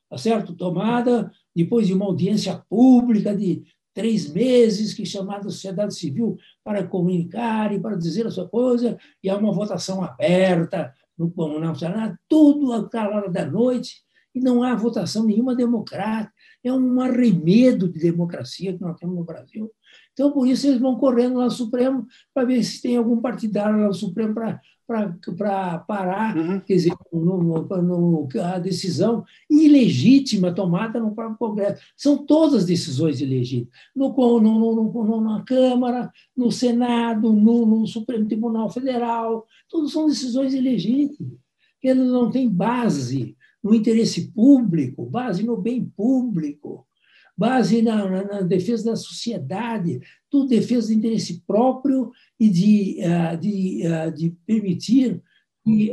tá 0.10 0.18
certo? 0.18 0.56
tomada 0.56 1.32
depois 1.56 1.88
de 1.88 1.94
uma 1.94 2.06
audiência 2.06 2.62
pública 2.70 3.36
de 3.36 3.64
três 3.94 4.32
meses, 4.32 4.94
que 4.94 5.06
chamada 5.06 5.44
sociedade 5.44 5.94
civil 5.94 6.38
para 6.64 6.86
comunicar 6.86 7.74
e 7.74 7.80
para 7.80 7.98
dizer 7.98 8.26
a 8.26 8.32
sua 8.32 8.48
coisa, 8.48 8.98
e 9.24 9.30
há 9.30 9.38
uma 9.38 9.52
votação 9.52 10.04
aberta 10.04 10.94
no 11.18 11.30
Comunal 11.30 11.76
Senado, 11.76 12.18
tudo 12.28 12.72
à 12.74 13.08
hora 13.10 13.30
da 13.30 13.46
noite, 13.46 14.02
e 14.34 14.40
não 14.40 14.64
há 14.64 14.74
votação 14.74 15.26
nenhuma 15.26 15.56
democrática. 15.56 16.34
É 16.64 16.72
um 16.72 17.02
arremedo 17.02 17.90
de 17.90 18.00
democracia 18.00 18.74
que 18.74 18.82
nós 18.82 18.98
temos 18.98 19.16
no 19.16 19.26
Brasil. 19.26 19.70
Então, 20.14 20.32
por 20.32 20.48
isso, 20.48 20.68
eles 20.68 20.80
vão 20.80 20.98
correndo 20.98 21.38
lá 21.38 21.46
no 21.46 21.52
Supremo 21.52 22.06
para 22.34 22.46
ver 22.46 22.64
se 22.64 22.82
tem 22.82 22.96
algum 22.96 23.20
partidário 23.20 23.80
lá 23.80 23.88
no 23.88 23.94
Supremo 23.94 24.34
para 24.34 24.62
parar, 25.88 26.36
uhum. 26.36 26.60
quer 26.62 26.74
dizer, 26.74 26.94
no, 27.14 27.68
no, 27.68 28.28
a 28.44 28.58
decisão 28.58 29.24
ilegítima 29.50 30.54
tomada 30.54 31.00
no 31.00 31.14
próprio 31.14 31.38
Congresso. 31.38 31.82
São 31.96 32.26
todas 32.26 32.66
decisões 32.66 33.22
ilegítimas. 33.22 33.74
No, 33.96 34.12
no, 34.40 35.22
na 35.22 35.44
Câmara, 35.44 36.12
no 36.36 36.52
Senado, 36.52 37.32
no, 37.32 37.86
Supremo 37.86 38.28
Tribunal 38.28 38.70
Federal, 38.70 39.46
todas 39.70 39.92
são 39.92 40.08
decisões 40.08 40.54
ilegítimas. 40.54 41.38
Eles 41.82 42.08
não 42.08 42.30
têm 42.32 42.50
base 42.50 43.38
no 43.64 43.76
interesse 43.76 44.32
público, 44.32 45.06
base 45.06 45.46
no 45.46 45.56
bem 45.56 45.86
público, 45.86 46.86
base 47.40 47.82
na, 47.82 48.10
na, 48.10 48.24
na 48.26 48.42
defesa 48.42 48.92
da 48.92 48.96
sociedade, 48.98 50.02
tudo 50.30 50.50
defesa 50.50 50.88
do 50.88 50.94
interesse 50.94 51.42
próprio 51.48 52.12
e 52.38 52.50
de, 52.50 52.98
uh, 53.00 53.38
de, 53.38 53.84
uh, 53.88 54.12
de 54.12 54.32
permitir 54.46 55.24
que 55.64 55.90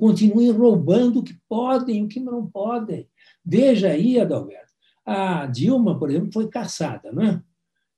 continuem 0.00 0.50
roubando 0.50 1.20
o 1.20 1.22
que 1.22 1.36
podem, 1.48 2.04
o 2.04 2.08
que 2.08 2.18
não 2.18 2.44
podem. 2.46 3.06
Veja 3.44 3.90
aí, 3.90 4.18
Adalberto, 4.18 4.72
a 5.04 5.46
Dilma, 5.46 5.96
por 5.98 6.10
exemplo, 6.10 6.32
foi 6.32 6.48
caçada. 6.48 7.12
Não 7.12 7.22
é? 7.22 7.42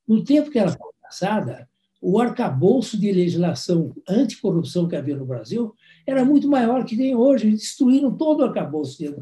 No 0.07 0.23
tempo 0.23 0.51
que 0.51 0.59
ela 0.59 0.71
foi 0.71 0.91
caçada, 1.01 1.67
o 2.01 2.19
arcabouço 2.19 2.99
de 2.99 3.11
legislação 3.11 3.95
anticorrupção 4.07 4.87
que 4.87 4.95
havia 4.95 5.15
no 5.15 5.25
Brasil 5.25 5.73
era 6.05 6.23
muito 6.23 6.47
maior 6.47 6.85
que 6.85 6.97
tem 6.97 7.15
hoje. 7.15 7.47
Eles 7.47 7.61
destruíram 7.61 8.15
todo 8.15 8.41
o 8.41 8.45
arcabouço 8.45 8.97
de, 8.97 9.15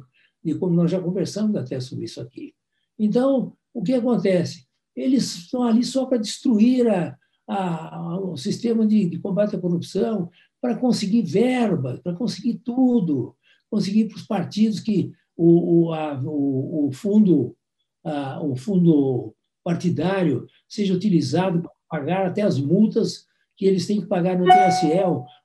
de 0.44 0.56
como 0.58 0.74
nós 0.74 0.92
já 0.92 1.00
conversamos 1.00 1.56
até 1.56 1.80
sobre 1.80 2.06
isso 2.06 2.20
aqui. 2.20 2.54
Então, 2.98 3.54
o 3.80 3.84
que 3.84 3.94
acontece? 3.94 4.66
Eles 4.94 5.24
estão 5.36 5.64
ali 5.64 5.86
só 5.86 6.06
para 6.06 6.18
destruir 6.18 6.86
a, 6.90 7.16
a, 7.48 8.20
o 8.20 8.36
sistema 8.36 8.86
de, 8.86 9.10
de 9.10 9.20
combate 9.20 9.56
à 9.56 9.60
corrupção, 9.60 10.30
para 10.62 10.76
conseguir 10.76 11.22
verba, 11.22 12.00
para 12.04 12.14
conseguir 12.14 12.56
tudo, 12.56 13.34
conseguir 13.72 14.10
para 14.10 14.18
os 14.18 14.28
partidos 14.28 14.82
que 14.82 15.14
o, 15.38 15.86
o, 15.88 15.94
a, 15.94 16.22
o, 16.22 16.88
o 16.88 16.92
fundo 16.92 17.56
a, 18.04 18.44
o 18.44 18.54
fundo 18.58 19.34
partidário 19.64 20.46
seja 20.68 20.94
utilizado 20.94 21.62
para 21.62 21.72
pagar 21.90 22.26
até 22.26 22.42
as 22.42 22.60
multas 22.60 23.26
que 23.56 23.66
eles 23.66 23.88
têm 23.88 24.02
que 24.02 24.08
pagar 24.08 24.38
no 24.38 24.46
TSE. 24.46 24.92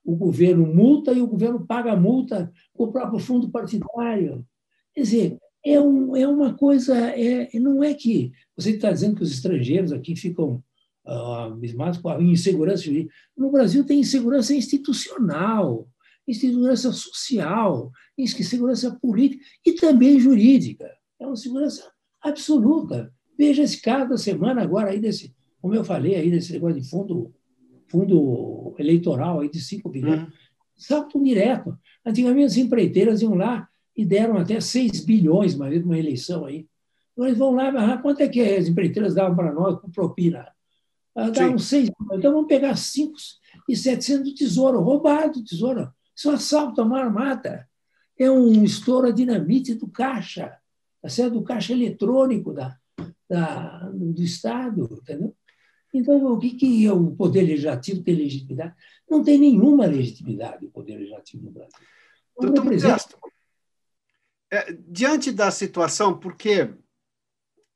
O 0.04 0.16
governo 0.16 0.66
multa 0.66 1.12
e 1.12 1.22
o 1.22 1.26
governo 1.28 1.64
paga 1.64 1.92
a 1.92 1.96
multa 1.96 2.52
com 2.72 2.84
o 2.84 2.92
próprio 2.92 3.20
fundo 3.20 3.48
partidário. 3.48 4.44
Quer 4.92 5.02
dizer, 5.02 5.38
é, 5.64 5.80
um, 5.80 6.16
é 6.16 6.26
uma 6.26 6.54
coisa. 6.54 6.96
É, 6.96 7.48
não 7.58 7.82
é 7.82 7.94
que 7.94 8.32
você 8.56 8.70
está 8.70 8.92
dizendo 8.92 9.16
que 9.16 9.22
os 9.22 9.32
estrangeiros 9.32 9.92
aqui 9.92 10.14
ficam 10.14 10.62
uh, 11.06 11.52
abismados 11.52 11.98
com 11.98 12.08
a 12.08 12.22
insegurança 12.22 12.82
jurídica. 12.82 13.14
No 13.36 13.50
Brasil 13.50 13.84
tem 13.84 14.00
insegurança 14.00 14.54
institucional, 14.54 15.88
insegurança 16.28 16.92
social, 16.92 17.90
insegurança 18.16 18.98
política 19.00 19.42
e 19.64 19.72
também 19.72 20.20
jurídica. 20.20 20.90
É 21.18 21.26
uma 21.26 21.36
segurança 21.36 21.90
absoluta. 22.20 23.12
Veja 23.36 23.62
esse 23.62 23.80
caso 23.80 24.10
da 24.10 24.18
semana 24.18 24.62
agora 24.62 24.90
aí 24.90 25.00
desse 25.00 25.34
como 25.64 25.74
eu 25.74 25.82
falei 25.82 26.14
aí 26.14 26.30
desse 26.30 26.52
negócio 26.52 26.78
de 26.78 26.86
fundo, 26.86 27.32
fundo 27.88 28.74
eleitoral 28.78 29.40
aí 29.40 29.48
de 29.48 29.58
5 29.62 29.88
bilhões, 29.88 30.20
uhum. 30.20 30.28
salto 30.76 31.24
direto. 31.24 31.74
Antigamente 32.04 32.44
as 32.44 32.56
empreiteiras 32.58 33.22
iam 33.22 33.34
lá 33.34 33.66
e 33.96 34.04
deram 34.04 34.36
até 34.36 34.60
6 34.60 35.04
bilhões, 35.04 35.54
uma 35.54 35.68
vez 35.68 35.84
uma 35.84 35.98
eleição 35.98 36.44
aí. 36.44 36.66
Então 37.12 37.26
eles 37.26 37.38
vão 37.38 37.54
lá, 37.54 37.68
ah, 37.68 37.98
quanto 37.98 38.20
é 38.20 38.28
que 38.28 38.40
as 38.40 38.66
empreiteiras 38.66 39.14
davam 39.14 39.36
para 39.36 39.52
nós 39.52 39.80
com 39.80 39.90
propina? 39.90 40.48
Ah, 41.14 41.30
davam 41.30 41.58
6 41.58 41.90
bilhões. 41.90 42.18
Então 42.18 42.32
vamos 42.32 42.48
pegar 42.48 42.76
5 42.76 43.14
e 43.68 43.76
700 43.76 44.30
do 44.30 44.34
tesouro, 44.34 44.80
roubado 44.80 45.34
do 45.34 45.44
tesouro. 45.44 45.92
Isso 46.14 46.28
é 46.28 46.32
um 46.32 46.34
assalto 46.34 46.80
a 46.80 46.84
uma 46.84 47.00
armada. 47.00 47.68
É 48.18 48.30
um 48.30 48.64
estouro 48.64 49.08
a 49.08 49.12
dinamite 49.12 49.74
do 49.74 49.88
caixa, 49.88 50.56
tá 51.00 51.08
certo? 51.08 51.34
do 51.34 51.42
caixa 51.42 51.72
eletrônico 51.72 52.52
da, 52.52 52.76
da, 53.28 53.90
do 53.92 54.22
Estado, 54.22 54.88
entendeu? 55.02 55.34
Então, 55.92 56.24
o 56.26 56.38
que, 56.38 56.50
que 56.50 56.86
é 56.86 56.92
o 56.92 57.12
Poder 57.12 57.42
Legislativo 57.42 58.02
tem 58.02 58.16
legitimidade? 58.16 58.74
Não 59.08 59.22
tem 59.22 59.38
nenhuma 59.38 59.86
legitimidade 59.86 60.66
o 60.66 60.70
Poder 60.70 60.96
Legislativo 60.96 61.44
no 61.44 61.52
Brasil. 61.52 61.78
Doutor 62.36 62.64
Modesto, 62.64 63.16
É, 64.54 64.72
diante 64.86 65.32
da 65.32 65.50
situação, 65.50 66.16
porque 66.16 66.70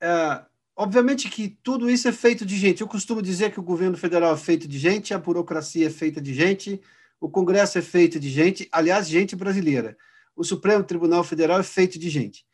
é, 0.00 0.42
obviamente 0.76 1.28
que 1.28 1.48
tudo 1.60 1.90
isso 1.90 2.06
é 2.06 2.12
feito 2.12 2.46
de 2.46 2.56
gente. 2.56 2.82
Eu 2.82 2.86
costumo 2.86 3.20
dizer 3.20 3.50
que 3.50 3.58
o 3.58 3.64
governo 3.64 3.96
federal 3.96 4.32
é 4.32 4.36
feito 4.36 4.68
de 4.68 4.78
gente, 4.78 5.12
a 5.12 5.18
burocracia 5.18 5.88
é 5.88 5.90
feita 5.90 6.20
de 6.20 6.32
gente, 6.32 6.80
o 7.20 7.28
Congresso 7.28 7.78
é 7.78 7.82
feito 7.82 8.20
de 8.20 8.30
gente, 8.30 8.68
aliás, 8.70 9.08
gente 9.08 9.34
brasileira. 9.34 9.98
O 10.36 10.44
Supremo 10.44 10.84
Tribunal 10.84 11.24
Federal 11.24 11.58
é 11.58 11.64
feito 11.64 11.98
de 11.98 12.08
gente. 12.08 12.46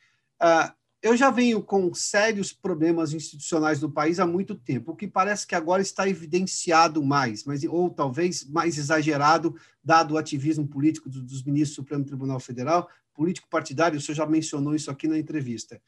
Uh, 0.43 0.73
eu 1.03 1.15
já 1.19 1.31
venho 1.31 1.63
com 1.63 1.93
sérios 1.93 2.51
problemas 2.51 3.13
institucionais 3.13 3.79
no 3.83 3.93
país 3.93 4.19
há 4.19 4.27
muito 4.27 4.55
tempo, 4.55 4.93
o 4.93 4.97
que 4.97 5.07
parece 5.07 5.47
que 5.47 5.55
agora 5.55 5.83
está 5.83 6.09
evidenciado 6.09 7.05
mais, 7.05 7.45
mas, 7.45 7.63
ou 7.65 7.91
talvez 7.91 8.43
mais 8.49 8.79
exagerado, 8.79 9.55
dado 9.85 10.15
o 10.15 10.17
ativismo 10.17 10.67
político 10.67 11.11
dos 11.11 11.43
ministros 11.43 11.77
do 11.77 11.83
Supremo 11.83 12.07
Tribunal 12.07 12.41
Federal, 12.41 12.89
político 13.15 13.49
partidário, 13.49 13.99
o 13.99 14.01
senhor 14.01 14.17
já 14.17 14.27
mencionou 14.27 14.75
isso 14.75 14.91
aqui 14.91 15.09
na 15.09 15.19
entrevista. 15.19 15.81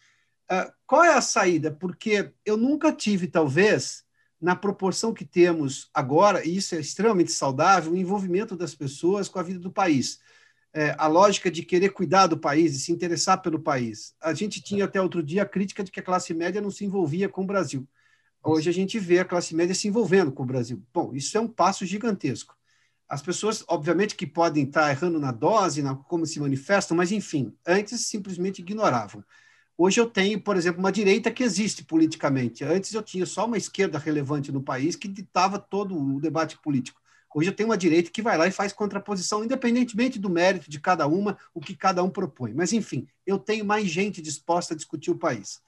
Uh, 0.50 0.72
qual 0.86 1.04
é 1.04 1.12
a 1.12 1.20
saída? 1.20 1.70
Porque 1.70 2.32
eu 2.44 2.56
nunca 2.56 2.92
tive, 2.92 3.26
talvez, 3.26 4.04
na 4.40 4.54
proporção 4.54 5.12
que 5.12 5.24
temos 5.24 5.90
agora, 5.92 6.46
e 6.46 6.56
isso 6.56 6.74
é 6.74 6.80
extremamente 6.80 7.32
saudável, 7.32 7.92
o 7.92 7.96
envolvimento 7.96 8.56
das 8.56 8.74
pessoas 8.74 9.28
com 9.28 9.38
a 9.38 9.42
vida 9.42 9.58
do 9.58 9.72
país 9.72 10.20
é, 10.76 10.94
a 10.98 11.06
lógica 11.06 11.50
de 11.50 11.62
querer 11.62 11.88
cuidar 11.88 12.26
do 12.26 12.36
país 12.36 12.76
e 12.76 12.80
se 12.80 12.92
interessar 12.92 13.40
pelo 13.40 13.58
país. 13.58 14.14
A 14.20 14.34
gente 14.34 14.60
tinha 14.60 14.84
até 14.84 15.00
outro 15.00 15.22
dia 15.22 15.42
a 15.42 15.46
crítica 15.46 15.82
de 15.82 15.90
que 15.90 16.00
a 16.00 16.02
classe 16.02 16.34
média 16.34 16.60
não 16.60 16.70
se 16.70 16.84
envolvia 16.84 17.30
com 17.30 17.44
o 17.44 17.46
Brasil. 17.46 17.88
Hoje 18.44 18.68
a 18.68 18.72
gente 18.72 18.98
vê 18.98 19.18
a 19.18 19.24
classe 19.24 19.54
média 19.54 19.74
se 19.74 19.88
envolvendo 19.88 20.30
com 20.30 20.42
o 20.42 20.46
Brasil. 20.46 20.82
Bom, 20.92 21.14
isso 21.14 21.36
é 21.38 21.40
um 21.40 21.48
passo 21.48 21.86
gigantesco. 21.86 22.54
As 23.08 23.22
pessoas, 23.22 23.64
obviamente, 23.68 24.16
que 24.16 24.26
podem 24.26 24.64
estar 24.64 24.90
errando 24.90 25.20
na 25.20 25.30
dose, 25.30 25.82
na 25.82 25.94
como 25.94 26.26
se 26.26 26.40
manifestam, 26.40 26.96
mas, 26.96 27.12
enfim, 27.12 27.54
antes 27.66 28.06
simplesmente 28.06 28.60
ignoravam. 28.60 29.24
Hoje 29.78 30.00
eu 30.00 30.08
tenho, 30.08 30.40
por 30.40 30.56
exemplo, 30.56 30.80
uma 30.80 30.90
direita 30.90 31.30
que 31.30 31.44
existe 31.44 31.84
politicamente. 31.84 32.64
Antes 32.64 32.92
eu 32.94 33.02
tinha 33.02 33.26
só 33.26 33.46
uma 33.46 33.58
esquerda 33.58 33.98
relevante 33.98 34.50
no 34.50 34.62
país 34.62 34.96
que 34.96 35.06
ditava 35.06 35.58
todo 35.58 35.96
o 35.96 36.20
debate 36.20 36.58
político. 36.58 37.00
Hoje 37.34 37.50
eu 37.50 37.54
tenho 37.54 37.68
uma 37.68 37.76
direita 37.76 38.10
que 38.10 38.22
vai 38.22 38.38
lá 38.38 38.46
e 38.46 38.50
faz 38.50 38.72
contraposição, 38.72 39.44
independentemente 39.44 40.18
do 40.18 40.30
mérito 40.30 40.70
de 40.70 40.80
cada 40.80 41.06
uma, 41.06 41.36
o 41.52 41.60
que 41.60 41.76
cada 41.76 42.02
um 42.02 42.08
propõe. 42.08 42.54
Mas, 42.54 42.72
enfim, 42.72 43.06
eu 43.26 43.38
tenho 43.38 43.62
mais 43.62 43.86
gente 43.88 44.22
disposta 44.22 44.72
a 44.72 44.76
discutir 44.76 45.10
o 45.10 45.18
país. 45.18 45.60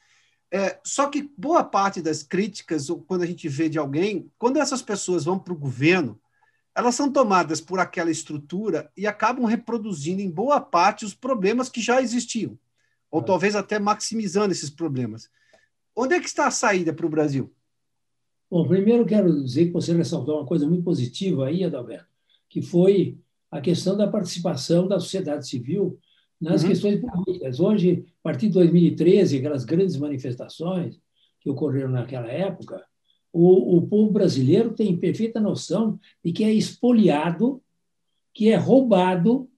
É, 0.50 0.80
só 0.82 1.08
que 1.08 1.30
boa 1.36 1.62
parte 1.62 2.00
das 2.00 2.22
críticas, 2.22 2.88
quando 3.06 3.20
a 3.20 3.26
gente 3.26 3.46
vê 3.50 3.68
de 3.68 3.78
alguém, 3.78 4.32
quando 4.38 4.56
essas 4.56 4.80
pessoas 4.80 5.26
vão 5.26 5.38
para 5.38 5.52
o 5.52 5.58
governo, 5.58 6.18
elas 6.78 6.94
são 6.94 7.10
tomadas 7.10 7.60
por 7.60 7.80
aquela 7.80 8.08
estrutura 8.08 8.88
e 8.96 9.04
acabam 9.04 9.44
reproduzindo 9.44 10.22
em 10.22 10.30
boa 10.30 10.60
parte 10.60 11.04
os 11.04 11.12
problemas 11.12 11.68
que 11.68 11.80
já 11.80 12.00
existiam, 12.00 12.56
ou 13.10 13.20
é. 13.20 13.24
talvez 13.24 13.56
até 13.56 13.80
maximizando 13.80 14.52
esses 14.52 14.70
problemas. 14.70 15.28
Onde 15.94 16.14
é 16.14 16.20
que 16.20 16.28
está 16.28 16.46
a 16.46 16.52
saída 16.52 16.92
para 16.92 17.04
o 17.04 17.08
Brasil? 17.10 17.52
Bom, 18.48 18.64
primeiro 18.68 19.04
quero 19.04 19.42
dizer 19.42 19.66
que 19.66 19.72
você 19.72 19.92
ressaltou 19.92 20.36
uma 20.36 20.46
coisa 20.46 20.68
muito 20.68 20.84
positiva 20.84 21.48
aí, 21.48 21.64
Adalberto, 21.64 22.06
que 22.48 22.62
foi 22.62 23.18
a 23.50 23.60
questão 23.60 23.96
da 23.96 24.06
participação 24.06 24.86
da 24.86 25.00
sociedade 25.00 25.48
civil 25.48 25.98
nas 26.40 26.62
uhum. 26.62 26.68
questões 26.68 27.00
políticas. 27.00 27.58
Hoje, 27.58 28.06
a 28.20 28.22
partir 28.22 28.46
de 28.46 28.52
2013, 28.52 29.38
aquelas 29.38 29.64
grandes 29.64 29.96
manifestações 29.96 31.00
que 31.40 31.50
ocorreram 31.50 31.90
naquela 31.90 32.28
época, 32.28 32.84
o, 33.40 33.78
o 33.78 33.86
povo 33.86 34.10
brasileiro 34.10 34.74
tem 34.74 34.96
perfeita 34.96 35.40
noção 35.40 35.98
de 36.24 36.32
que 36.32 36.44
é 36.44 36.52
expoliado, 36.52 37.62
que 38.34 38.50
é 38.50 38.56
roubado, 38.56 39.48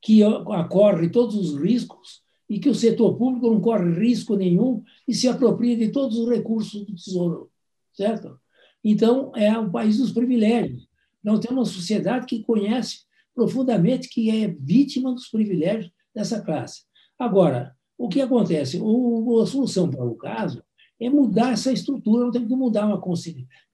que 0.00 0.24
ocorre 0.24 1.08
todos 1.10 1.36
os 1.36 1.60
riscos 1.60 2.22
e 2.48 2.58
que 2.58 2.68
o 2.68 2.74
setor 2.74 3.16
público 3.16 3.50
não 3.50 3.60
corre 3.60 3.92
risco 3.92 4.34
nenhum 4.34 4.82
e 5.06 5.14
se 5.14 5.28
apropria 5.28 5.76
de 5.76 5.90
todos 5.90 6.16
os 6.16 6.28
recursos 6.28 6.84
do 6.84 6.94
Tesouro 6.94 7.50
certo? 7.92 8.40
Então, 8.82 9.30
é 9.36 9.56
o 9.58 9.70
país 9.70 9.98
dos 9.98 10.10
privilégios. 10.10 10.88
Nós 11.22 11.40
temos 11.40 11.58
uma 11.58 11.74
sociedade 11.74 12.26
que 12.26 12.42
conhece 12.42 13.00
profundamente 13.34 14.08
que 14.08 14.30
é 14.30 14.48
vítima 14.48 15.12
dos 15.12 15.28
privilégios 15.28 15.92
dessa 16.14 16.40
classe. 16.40 16.84
Agora, 17.18 17.76
o 17.98 18.08
que 18.08 18.20
acontece? 18.20 18.78
O, 18.80 19.40
a 19.40 19.46
solução 19.46 19.90
para 19.90 20.04
o 20.04 20.14
caso 20.14 20.62
é 21.00 21.08
mudar 21.08 21.52
essa 21.52 21.72
estrutura, 21.72 22.26
nós 22.26 22.32
temos 22.32 22.48
que 22.48 22.54
mudar 22.54 22.86
uma 22.86 23.00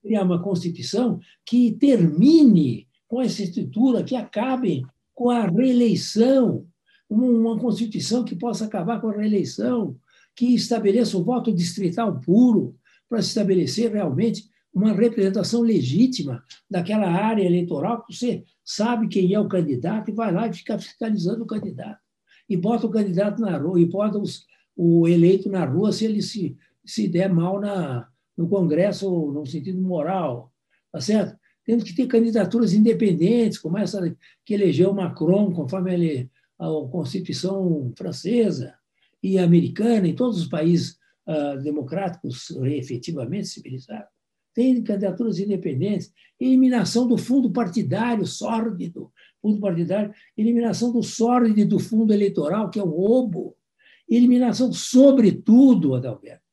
criar 0.01 0.23
uma 0.23 0.41
Constituição 0.41 1.19
que 1.45 1.73
termine 1.73 2.87
com 3.07 3.21
essa 3.21 3.43
estrutura, 3.43 4.03
que 4.03 4.15
acabe 4.15 4.85
com 5.13 5.29
a 5.29 5.45
reeleição, 5.45 6.65
uma 7.09 7.57
Constituição 7.59 8.23
que 8.23 8.35
possa 8.35 8.65
acabar 8.65 9.01
com 9.01 9.09
a 9.09 9.17
reeleição, 9.17 9.95
que 10.35 10.53
estabeleça 10.53 11.17
o 11.17 11.23
voto 11.23 11.53
distrital 11.53 12.19
puro, 12.19 12.75
para 13.09 13.19
estabelecer 13.19 13.91
realmente 13.91 14.49
uma 14.73 14.93
representação 14.93 15.61
legítima 15.61 16.43
daquela 16.69 17.09
área 17.09 17.43
eleitoral, 17.43 18.05
que 18.05 18.13
você 18.13 18.43
sabe 18.63 19.07
quem 19.07 19.33
é 19.33 19.39
o 19.39 19.47
candidato 19.47 20.11
e 20.11 20.13
vai 20.13 20.31
lá 20.31 20.47
e 20.47 20.53
fica 20.53 20.77
fiscalizando 20.77 21.43
o 21.43 21.47
candidato. 21.47 21.99
E 22.49 22.55
bota 22.55 22.85
o 22.85 22.91
candidato 22.91 23.41
na 23.41 23.57
rua, 23.57 23.79
e 23.81 23.85
bota 23.85 24.19
os, 24.19 24.45
o 24.75 25.07
eleito 25.07 25.49
na 25.49 25.65
rua 25.65 25.91
se 25.91 26.05
ele 26.05 26.21
se, 26.21 26.55
se 26.87 27.07
der 27.07 27.31
mal 27.31 27.59
na, 27.59 28.07
no 28.37 28.47
Congresso, 28.47 29.31
no 29.31 29.45
sentido 29.45 29.81
moral. 29.81 30.51
Tá 30.91 31.01
certo? 31.01 31.37
Temos 31.65 31.83
que 31.83 31.93
ter 31.93 32.07
candidaturas 32.07 32.73
independentes, 32.73 33.59
como 33.59 33.77
essa 33.77 34.15
que 34.45 34.53
elegeu 34.53 34.93
Macron, 34.93 35.51
conforme 35.51 35.93
ele, 35.93 36.31
a 36.57 36.65
Constituição 36.89 37.91
francesa 37.95 38.73
e 39.21 39.37
americana, 39.37 40.07
em 40.07 40.15
todos 40.15 40.39
os 40.39 40.47
países 40.47 40.97
uh, 41.27 41.61
democráticos 41.61 42.49
efetivamente 42.51 43.47
civilizados, 43.47 44.09
tem 44.53 44.81
candidaturas 44.81 45.37
independentes, 45.37 46.11
eliminação 46.39 47.07
do 47.07 47.17
fundo 47.17 47.51
partidário 47.51 48.25
sórdido, 48.25 49.11
fundo 49.39 49.59
partidário, 49.59 50.11
eliminação 50.35 50.91
do 50.91 51.03
sórdido 51.03 51.75
do 51.75 51.79
fundo 51.79 52.11
eleitoral, 52.11 52.69
que 52.71 52.79
é 52.79 52.83
um 52.83 52.89
roubo, 52.89 53.55
eliminação, 54.09 54.73
sobretudo, 54.73 55.93
Adalberto, 55.93 56.46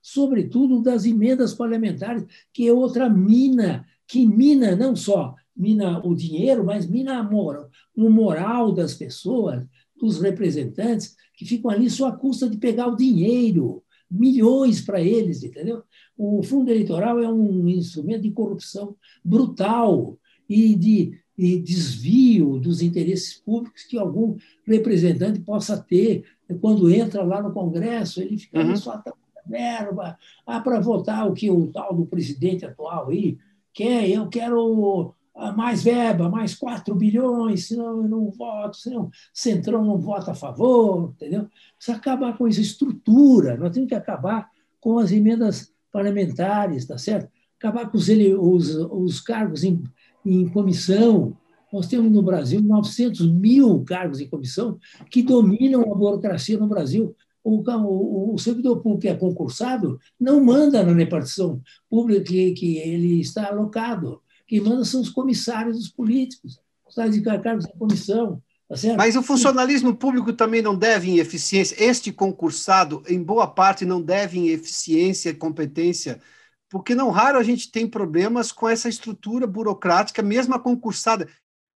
sobretudo 0.00 0.80
das 0.80 1.04
emendas 1.04 1.54
parlamentares, 1.54 2.24
que 2.52 2.66
é 2.66 2.72
outra 2.72 3.08
mina, 3.08 3.86
que 4.06 4.26
mina 4.26 4.74
não 4.74 4.96
só 4.96 5.34
mina 5.56 6.00
o 6.06 6.14
dinheiro, 6.14 6.64
mas 6.64 6.86
mina 6.86 7.18
a 7.18 7.22
moral, 7.22 7.68
o 7.96 8.08
moral 8.08 8.72
das 8.72 8.94
pessoas, 8.94 9.66
dos 10.00 10.20
representantes, 10.20 11.16
que 11.34 11.44
ficam 11.44 11.70
ali 11.70 11.90
só 11.90 12.06
à 12.06 12.12
custa 12.12 12.48
de 12.48 12.56
pegar 12.56 12.86
o 12.86 12.96
dinheiro, 12.96 13.82
milhões 14.08 14.80
para 14.80 15.00
eles, 15.00 15.42
entendeu? 15.42 15.82
O 16.16 16.42
fundo 16.42 16.70
eleitoral 16.70 17.18
é 17.20 17.28
um 17.28 17.68
instrumento 17.68 18.22
de 18.22 18.30
corrupção 18.30 18.96
brutal 19.24 20.16
e 20.48 20.74
de, 20.76 21.18
de 21.36 21.58
desvio 21.58 22.58
dos 22.58 22.80
interesses 22.80 23.34
públicos 23.34 23.82
que 23.82 23.98
algum 23.98 24.36
representante 24.64 25.40
possa 25.40 25.76
ter 25.76 26.24
quando 26.60 26.90
entra 26.90 27.22
lá 27.22 27.42
no 27.42 27.52
Congresso, 27.52 28.22
ele 28.22 28.38
fica 28.38 28.60
uhum. 28.60 28.76
só 28.76 29.02
verba 29.48 30.18
ah, 30.46 30.60
para 30.60 30.80
votar 30.80 31.26
o 31.26 31.34
que 31.34 31.50
o 31.50 31.68
tal 31.68 31.94
do 31.94 32.06
presidente 32.06 32.66
atual 32.66 33.08
aí 33.08 33.38
quer, 33.72 34.08
eu 34.08 34.28
quero 34.28 35.14
mais 35.56 35.82
verba, 35.84 36.28
mais 36.28 36.54
4 36.54 36.94
bilhões, 36.94 37.68
senão 37.68 38.02
eu 38.02 38.08
não 38.08 38.30
voto, 38.30 38.76
senão 38.76 39.04
o 39.04 39.10
Centrão 39.32 39.84
não 39.84 39.96
vota 39.96 40.32
a 40.32 40.34
favor, 40.34 41.12
entendeu? 41.14 41.48
Precisa 41.76 41.96
acabar 41.96 42.36
com 42.36 42.48
essa 42.48 42.60
estrutura, 42.60 43.56
nós 43.56 43.72
temos 43.72 43.88
que 43.88 43.94
acabar 43.94 44.50
com 44.80 44.98
as 44.98 45.12
emendas 45.12 45.72
parlamentares, 45.92 46.86
tá 46.86 46.98
certo? 46.98 47.30
Acabar 47.56 47.90
com 47.90 47.96
os, 47.96 48.08
os, 48.08 48.74
os 48.74 49.20
cargos 49.20 49.64
em, 49.64 49.82
em 50.24 50.48
comissão. 50.48 51.36
Nós 51.72 51.86
temos 51.86 52.10
no 52.10 52.22
Brasil 52.22 52.60
900 52.60 53.30
mil 53.32 53.84
cargos 53.84 54.20
em 54.20 54.28
comissão 54.28 54.78
que 55.10 55.22
dominam 55.22 55.82
a 55.82 55.94
burocracia 55.94 56.58
no 56.58 56.68
Brasil. 56.68 57.14
O, 57.42 57.62
o, 57.62 58.34
o, 58.34 58.38
servidor 58.38 58.82
público 58.82 59.02
que 59.02 59.08
é 59.08 59.14
concursado 59.14 59.98
não 60.18 60.42
manda 60.42 60.82
na 60.84 60.92
repartição 60.92 61.62
pública 61.88 62.24
que, 62.24 62.52
que 62.52 62.78
ele 62.78 63.20
está 63.20 63.48
alocado. 63.48 64.20
Quem 64.46 64.60
manda 64.60 64.84
são 64.84 65.00
os 65.00 65.10
comissários 65.10 65.78
dos 65.78 65.88
políticos, 65.88 66.60
os 66.86 67.10
de 67.10 67.22
cargos 67.22 67.64
da 67.64 67.72
comissão. 67.72 68.42
Tá 68.68 68.76
Mas 68.96 69.16
o 69.16 69.22
funcionalismo 69.22 69.96
público 69.96 70.32
também 70.32 70.60
não 70.60 70.76
deve 70.76 71.10
em 71.10 71.18
eficiência. 71.18 71.82
Este 71.82 72.12
concursado, 72.12 73.02
em 73.08 73.22
boa 73.22 73.46
parte, 73.46 73.86
não 73.86 74.02
deve 74.02 74.38
em 74.38 74.48
eficiência 74.48 75.30
e 75.30 75.34
competência, 75.34 76.20
porque 76.68 76.94
não 76.94 77.10
raro 77.10 77.38
a 77.38 77.42
gente 77.42 77.70
tem 77.70 77.86
problemas 77.86 78.52
com 78.52 78.68
essa 78.68 78.88
estrutura 78.88 79.46
burocrática, 79.46 80.22
mesmo 80.22 80.54
a 80.54 80.58
concursada. 80.58 81.26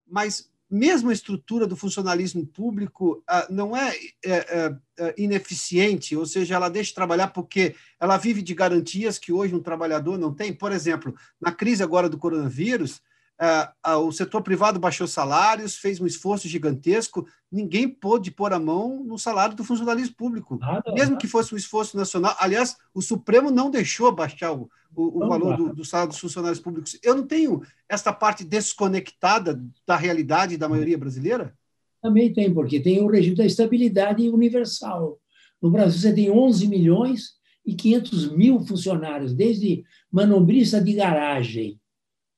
Mas 0.05 0.51
mesmo 0.73 1.11
a 1.11 1.13
estrutura 1.13 1.67
do 1.67 1.75
funcionalismo 1.75 2.47
público 2.47 3.23
ah, 3.27 3.45
não 3.47 3.77
é, 3.77 3.95
é, 4.25 4.31
é, 4.31 4.75
é, 4.97 5.15
ineficiente, 5.19 6.15
ou 6.15 6.25
seja, 6.25 6.55
ela 6.55 6.67
deixa 6.67 6.89
de 6.89 6.95
trabalhar 6.95 7.27
porque 7.27 7.75
ela 7.99 8.17
vive 8.17 8.41
de 8.41 8.55
garantias 8.55 9.19
que 9.19 9.31
hoje 9.31 9.53
um 9.53 9.61
trabalhador 9.61 10.17
não 10.17 10.33
tem. 10.33 10.51
Por 10.51 10.71
exemplo, 10.71 11.13
na 11.39 11.51
crise 11.51 11.83
agora 11.83 12.09
do 12.09 12.17
coronavírus, 12.17 13.03
uh, 13.41 13.91
uh, 13.91 14.07
o 14.07 14.11
setor 14.11 14.41
privado 14.41 14.79
baixou 14.79 15.07
salários, 15.07 15.77
fez 15.77 15.99
um 15.99 16.05
esforço 16.05 16.47
gigantesco, 16.47 17.27
ninguém 17.51 17.87
pôde 17.87 18.31
pôr 18.31 18.53
a 18.53 18.59
mão 18.59 19.03
no 19.03 19.17
salário 19.17 19.55
do 19.55 19.63
funcionalismo 19.63 20.15
público, 20.15 20.57
nada, 20.59 20.91
mesmo 20.93 21.11
nada. 21.11 21.17
que 21.17 21.27
fosse 21.27 21.53
um 21.53 21.57
esforço 21.57 21.97
nacional. 21.97 22.35
Aliás, 22.39 22.77
o 22.93 23.01
Supremo 23.01 23.51
não 23.51 23.69
deixou 23.69 24.11
baixar 24.11 24.53
o, 24.53 24.69
o, 24.95 25.23
o 25.23 25.27
valor 25.27 25.57
do, 25.57 25.75
do, 25.75 25.85
salário 25.85 26.11
dos 26.11 26.19
funcionários 26.19 26.59
públicos. 26.59 26.97
Eu 27.03 27.15
não 27.15 27.25
tenho 27.25 27.61
esta 27.87 28.13
parte 28.13 28.43
desconectada 28.43 29.61
da 29.85 29.95
realidade 29.95 30.57
da 30.57 30.69
maioria 30.69 30.97
brasileira? 30.97 31.53
Também 32.01 32.33
tem, 32.33 32.53
porque 32.53 32.79
tem 32.79 33.01
o 33.01 33.07
regime 33.07 33.35
da 33.35 33.45
estabilidade 33.45 34.29
universal. 34.29 35.19
No 35.61 35.71
Brasil, 35.71 35.99
você 35.99 36.13
tem 36.13 36.29
11 36.29 36.67
milhões 36.67 37.41
e 37.65 37.73
500 37.73 38.35
mil 38.35 38.59
funcionários, 38.59 39.33
desde 39.33 39.85
manobrista 40.11 40.81
de 40.81 40.93
garagem, 40.93 41.79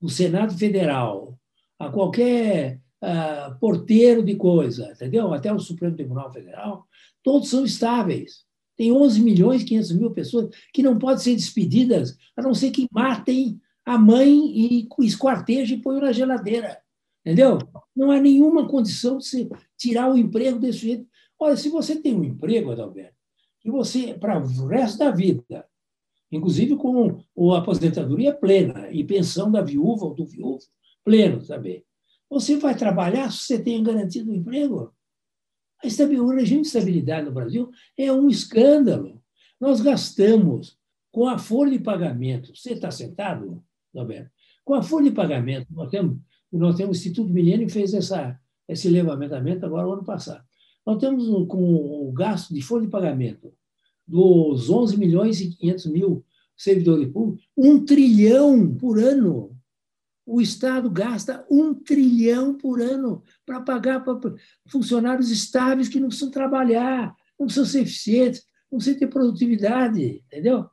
o 0.02 0.10
Senado 0.10 0.58
Federal, 0.58 1.38
a 1.80 1.90
qualquer 1.90 2.80
uh, 3.04 3.58
porteiro 3.60 4.24
de 4.24 4.36
coisa, 4.36 4.92
entendeu? 4.92 5.34
Até 5.34 5.52
o 5.54 5.60
Supremo 5.60 5.96
Tribunal 5.96 6.32
Federal, 6.32 6.86
todos 7.24 7.50
são 7.50 7.66
estáveis. 7.66 8.46
Tem 8.78 8.92
11 8.92 9.22
milhões 9.22 9.62
e 9.62 9.66
500 9.66 9.92
mil 9.94 10.12
pessoas 10.12 10.50
que 10.74 10.84
não 10.84 11.00
podem 11.00 11.24
ser 11.24 11.36
despedidas, 11.36 12.18
a 12.36 12.42
não 12.42 12.54
ser 12.54 12.72
que 12.72 12.88
matem 12.92 13.60
a 13.86 13.98
mãe 13.98 14.30
e 14.30 14.88
esquartejem 15.02 15.78
e 15.78 15.82
ponham 15.82 16.02
na 16.02 16.12
geladeira. 16.12 16.80
Entendeu? 17.26 17.58
Não 17.96 18.12
há 18.12 18.20
nenhuma 18.20 18.68
condição 18.68 19.18
de 19.18 19.26
se 19.26 19.50
tirar 19.78 20.12
o 20.12 20.18
emprego 20.18 20.60
desse 20.60 20.80
jeito. 20.80 21.08
Olha, 21.40 21.56
se 21.56 21.70
você 21.70 21.96
tem 21.96 22.16
um 22.16 22.24
emprego, 22.24 22.72
Adalberto, 22.72 23.16
que 23.60 23.72
você, 23.72 24.14
para 24.14 24.38
o 24.38 24.68
resto 24.68 25.00
da 25.00 25.12
vida, 25.12 25.66
inclusive 26.32 26.76
com 26.76 27.20
a 27.54 27.58
aposentadoria 27.58 28.34
plena 28.34 28.90
e 28.92 29.04
pensão 29.04 29.52
da 29.52 29.62
viúva 29.62 30.06
ou 30.06 30.14
do 30.14 30.26
viúvo 30.26 30.60
pleno 31.04 31.46
também, 31.46 31.84
você 32.30 32.58
vai 32.58 32.76
trabalhar 32.76 33.32
se 33.32 33.40
você 33.40 33.60
tem 33.60 33.84
garantido 33.84 34.32
um 34.32 34.36
emprego? 34.36 34.94
O 35.84 36.30
regime 36.30 36.62
de 36.62 36.68
estabilidade 36.68 37.26
no 37.26 37.34
Brasil 37.34 37.70
é 37.98 38.12
um 38.12 38.28
escândalo. 38.28 39.22
Nós 39.60 39.82
gastamos 39.82 40.78
com 41.12 41.28
a 41.28 41.38
folha 41.38 41.72
de 41.72 41.80
pagamento. 41.80 42.56
Você 42.56 42.74
está 42.74 42.90
sentado, 42.90 43.64
Roberto? 43.94 44.32
Com 44.64 44.74
a 44.74 44.82
folha 44.82 45.10
de 45.10 45.16
pagamento, 45.16 45.68
nós 45.72 45.90
temos, 45.90 46.18
nós 46.52 46.76
temos 46.76 46.98
o 46.98 47.00
Instituto 47.00 47.32
Milênio 47.32 47.70
fez 47.70 47.94
essa, 47.94 48.40
esse 48.68 48.90
levantamento 48.90 49.64
agora, 49.64 49.86
no 49.86 49.94
ano 49.94 50.04
passado. 50.04 50.44
Nós 50.86 50.98
temos 50.98 51.26
com 51.48 52.08
o 52.08 52.12
gasto 52.12 52.54
de 52.54 52.62
folha 52.62 52.86
de 52.86 52.92
pagamento 52.92 53.54
dos 54.08 54.70
11 54.70 54.98
milhões 54.98 55.42
e 55.42 55.50
500 55.50 55.86
mil 55.88 56.26
servidores 56.56 57.12
públicos, 57.12 57.48
um 57.58 57.84
trilhão 57.84 58.74
por 58.76 59.00
ano 59.00 59.56
o 60.26 60.42
Estado 60.42 60.90
gasta 60.90 61.46
um 61.50 61.74
trilhão 61.74 62.58
por 62.58 62.82
ano 62.82 63.22
para 63.46 63.62
pagar 63.62 64.04
para 64.04 64.34
funcionários 64.66 65.30
estáveis 65.30 65.88
que 65.88 66.00
não 66.00 66.08
precisam 66.08 66.32
trabalhar, 66.32 67.16
não 67.40 67.46
precisam 67.46 67.66
ser 67.66 67.82
eficientes, 67.82 68.44
não 68.72 68.80
precisam 68.80 69.00
ter 69.00 69.08
produtividade, 69.08 70.24
entendeu? 70.26 70.66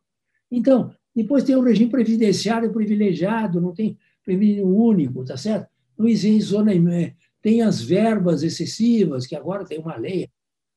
Então, 0.50 0.90
depois 1.14 1.44
tem 1.44 1.54
o 1.54 1.62
regime 1.62 1.90
previdenciário 1.90 2.72
privilegiado, 2.72 3.60
não 3.60 3.74
tem 3.74 3.98
prêmio 4.24 4.66
único, 4.66 5.24
tá 5.24 5.36
certo? 5.36 5.68
Não 5.98 6.08
existe 6.08 6.40
zona, 6.40 6.72
é, 6.72 7.14
tem 7.42 7.60
as 7.60 7.82
verbas 7.82 8.42
excessivas, 8.42 9.26
que 9.26 9.36
agora 9.36 9.66
tem 9.66 9.78
uma 9.78 9.96
lei 9.96 10.30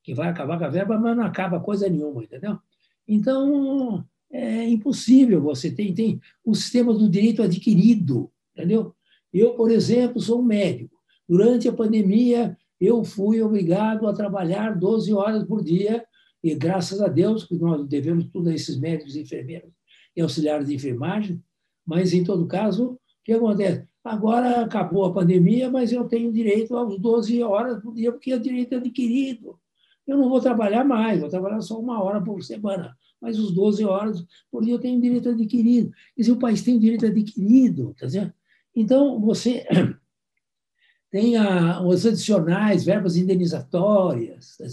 que 0.06 0.14
vai 0.14 0.30
acabar 0.30 0.60
com 0.60 0.66
a 0.66 0.70
verba, 0.70 1.00
mas 1.00 1.18
não 1.18 1.24
acaba 1.24 1.60
coisa 1.60 1.90
nenhuma, 1.90 2.24
entendeu? 2.24 2.60
Então, 3.08 4.06
é 4.32 4.68
impossível 4.70 5.42
você 5.42 5.72
tem, 5.72 5.96
tem 5.96 6.22
o 6.44 6.54
sistema 6.54 6.94
do 6.94 7.10
direito 7.10 7.42
adquirido, 7.42 8.32
entendeu? 8.56 8.94
Eu, 9.34 9.56
por 9.56 9.72
exemplo, 9.72 10.22
sou 10.22 10.42
um 10.42 10.46
médico. 10.46 10.96
Durante 11.28 11.68
a 11.68 11.74
pandemia, 11.74 12.56
eu 12.80 13.04
fui 13.04 13.42
obrigado 13.42 14.08
a 14.08 14.14
trabalhar 14.14 14.78
12 14.78 15.12
horas 15.12 15.44
por 15.44 15.64
dia, 15.64 16.06
e 16.44 16.54
graças 16.54 17.02
a 17.02 17.08
Deus, 17.08 17.44
que 17.44 17.56
nós 17.56 17.88
devemos 17.88 18.26
tudo 18.28 18.50
a 18.50 18.54
esses 18.54 18.80
médicos 18.80 19.16
enfermeiros 19.16 19.72
e 20.16 20.22
auxiliares 20.22 20.68
de 20.68 20.76
enfermagem, 20.76 21.44
mas, 21.84 22.14
em 22.14 22.24
todo 22.24 22.46
caso, 22.46 22.92
o 22.92 23.00
que 23.24 23.34
acontece? 23.34 23.88
Agora 24.04 24.62
acabou 24.62 25.06
a 25.06 25.14
pandemia, 25.14 25.72
mas 25.72 25.92
eu 25.92 26.06
tenho 26.06 26.32
direito 26.32 26.78
às 26.78 26.96
12 27.00 27.42
horas 27.42 27.82
por 27.82 27.96
dia, 27.96 28.12
porque 28.12 28.32
é 28.32 28.38
direito 28.38 28.76
adquirido. 28.76 29.60
Eu 30.08 30.18
não 30.18 30.30
vou 30.30 30.40
trabalhar 30.40 30.84
mais, 30.84 31.20
vou 31.20 31.30
trabalhar 31.30 31.62
só 31.62 31.80
uma 31.80 32.02
hora 32.02 32.22
por 32.22 32.44
semana, 32.44 32.96
mas 33.20 33.40
os 33.40 33.52
12 33.52 33.84
horas 33.84 34.24
por 34.52 34.64
dia 34.64 34.74
eu 34.74 34.80
tenho 34.80 35.02
direito 35.02 35.30
adquirido. 35.30 35.92
Quer 36.16 36.22
dizer, 36.22 36.32
o 36.32 36.40
país 36.40 36.62
tem 36.62 36.78
direito 36.78 37.06
adquirido, 37.06 37.96
tá 37.98 38.08
certo? 38.08 38.34
Então, 38.76 39.20
você 39.20 39.66
tem 41.10 41.38
a, 41.38 41.82
os 41.82 42.06
adicionais, 42.06 42.84
verbas 42.84 43.16
indenizatórias. 43.16 44.58
Tá 44.58 44.66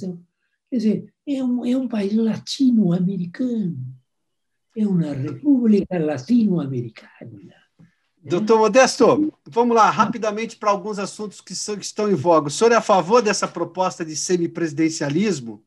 Quer 0.70 0.76
dizer, 0.76 1.14
é 1.26 1.44
um, 1.44 1.64
é 1.64 1.76
um 1.76 1.88
país 1.88 2.14
latino-americano. 2.14 3.78
É 4.76 4.86
uma 4.86 5.12
república 5.12 5.98
latino-americana. 5.98 7.61
Doutor 8.24 8.58
Modesto, 8.58 9.32
vamos 9.46 9.74
lá, 9.74 9.90
rapidamente 9.90 10.56
para 10.56 10.70
alguns 10.70 10.98
assuntos 10.98 11.40
que, 11.40 11.54
são, 11.54 11.76
que 11.76 11.84
estão 11.84 12.10
em 12.10 12.14
voga. 12.14 12.48
O 12.48 12.50
senhor 12.50 12.72
é 12.72 12.76
a 12.76 12.80
favor 12.80 13.20
dessa 13.20 13.48
proposta 13.48 14.04
de 14.04 14.14
semipresidencialismo? 14.14 15.62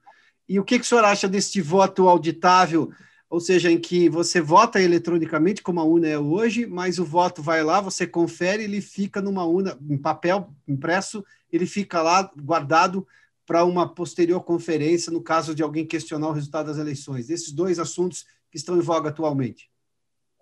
E 0.48 0.60
o 0.60 0.64
que, 0.64 0.80
que 0.80 0.86
o 0.86 0.88
senhor 0.88 1.04
acha 1.04 1.28
deste 1.28 1.60
voto 1.62 2.08
auditável 2.08 2.92
ou 3.30 3.40
seja, 3.40 3.72
em 3.72 3.78
que 3.78 4.08
você 4.08 4.40
vota 4.40 4.82
eletronicamente, 4.82 5.62
como 5.62 5.80
a 5.80 5.84
urna 5.84 6.08
é 6.08 6.18
hoje, 6.18 6.66
mas 6.66 7.00
o 7.00 7.04
voto 7.04 7.42
vai 7.42 7.64
lá, 7.64 7.82
você 7.82 8.06
confere, 8.06 8.64
ele 8.64 8.80
fica 8.80 9.22
numa 9.22 9.44
urna, 9.44 9.78
em 9.90 9.98
papel 9.98 10.54
impresso, 10.68 11.22
ele 11.52 11.66
fica 11.66 12.02
lá 12.02 12.32
guardado 12.38 13.06
para 13.46 13.66
uma 13.66 13.94
posterior 13.94 14.42
conferência, 14.42 15.12
no 15.12 15.22
caso 15.22 15.54
de 15.54 15.62
alguém 15.62 15.86
questionar 15.86 16.30
o 16.30 16.32
resultado 16.32 16.68
das 16.68 16.78
eleições. 16.78 17.30
Esses 17.30 17.52
dois 17.52 17.80
assuntos 17.80 18.26
que 18.50 18.58
estão 18.58 18.78
em 18.78 18.82
voga 18.82 19.10
atualmente. 19.10 19.70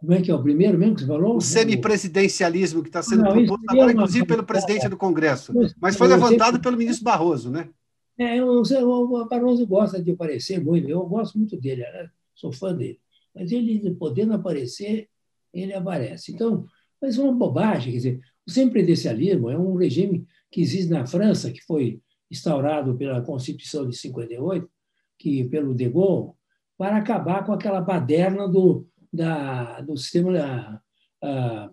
Como 0.03 0.13
é 0.13 0.21
que 0.21 0.29
é 0.29 0.35
o 0.35 0.43
primeiro 0.43 0.77
mesmo 0.77 0.95
que 0.95 1.01
você 1.01 1.07
falou? 1.07 1.37
O 1.37 1.41
semipresidencialismo 1.41 2.83
que 2.83 2.89
está 2.89 3.01
sendo 3.01 3.23
não, 3.23 3.31
proposto 3.31 3.63
agora, 3.69 3.89
é 3.89 3.93
inclusive 3.93 4.25
pelo 4.25 4.43
presidente 4.43 4.89
do 4.89 4.97
Congresso, 4.97 5.53
mas 5.79 5.95
foi 5.95 6.09
levantado 6.09 6.59
pelo 6.59 6.75
ministro 6.75 7.05
Barroso, 7.05 7.49
né? 7.49 7.69
É, 8.17 8.43
o, 8.43 8.61
o 8.61 9.25
Barroso 9.25 9.65
gosta 9.65 10.03
de 10.03 10.11
aparecer 10.11 10.61
muito, 10.61 10.89
eu 10.89 11.05
gosto 11.05 11.37
muito 11.37 11.55
dele. 11.55 11.83
Né? 11.83 12.09
sou 12.35 12.51
fã 12.51 12.75
dele. 12.75 12.99
Mas 13.33 13.49
ele, 13.53 13.95
podendo 13.95 14.33
aparecer, 14.33 15.07
ele 15.53 15.73
aparece. 15.73 16.33
Então, 16.33 16.65
mas 17.01 17.17
é 17.17 17.21
uma 17.21 17.31
bobagem. 17.31 17.93
Quer 17.93 17.97
dizer, 17.97 18.21
o 18.45 18.51
semipresidencialismo 18.51 19.49
é 19.49 19.57
um 19.57 19.75
regime 19.75 20.27
que 20.51 20.59
existe 20.59 20.89
na 20.89 21.05
França, 21.05 21.49
que 21.49 21.61
foi 21.61 22.01
instaurado 22.29 22.95
pela 22.97 23.21
Constituição 23.21 23.87
de 23.87 23.95
58, 23.95 24.69
que 25.17 25.45
pelo 25.45 25.73
de 25.73 25.89
Gaulle, 25.89 26.33
para 26.77 26.97
acabar 26.97 27.45
com 27.45 27.53
aquela 27.53 27.79
baderna 27.79 28.47
do, 28.49 28.85
da, 29.13 29.81
do 29.81 29.95
sistema 29.95 30.81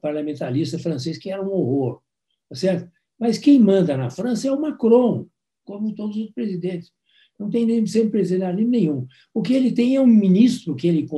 parlamentarista 0.00 0.79
francês, 0.79 1.18
que 1.18 1.31
era 1.31 1.42
um 1.42 1.50
horror. 1.50 2.00
Tá 2.48 2.55
certo? 2.55 2.90
Mas 3.18 3.38
quem 3.38 3.59
manda 3.59 3.96
na 3.96 4.11
França 4.11 4.46
é 4.46 4.53
o 4.53 4.61
Macron, 4.61 5.26
como 5.64 5.94
todos 5.94 6.16
os 6.16 6.31
presidentes. 6.31 6.92
Não 7.38 7.48
tem 7.48 7.64
nem 7.64 7.87
sempre 7.87 8.11
presidencialismo 8.11 8.70
nenhum. 8.70 9.07
O 9.33 9.40
que 9.40 9.55
ele 9.55 9.72
tem 9.72 9.96
é 9.96 10.00
um 10.00 10.07
ministro 10.07 10.76
que 10.76 10.87
ele, 10.87 11.09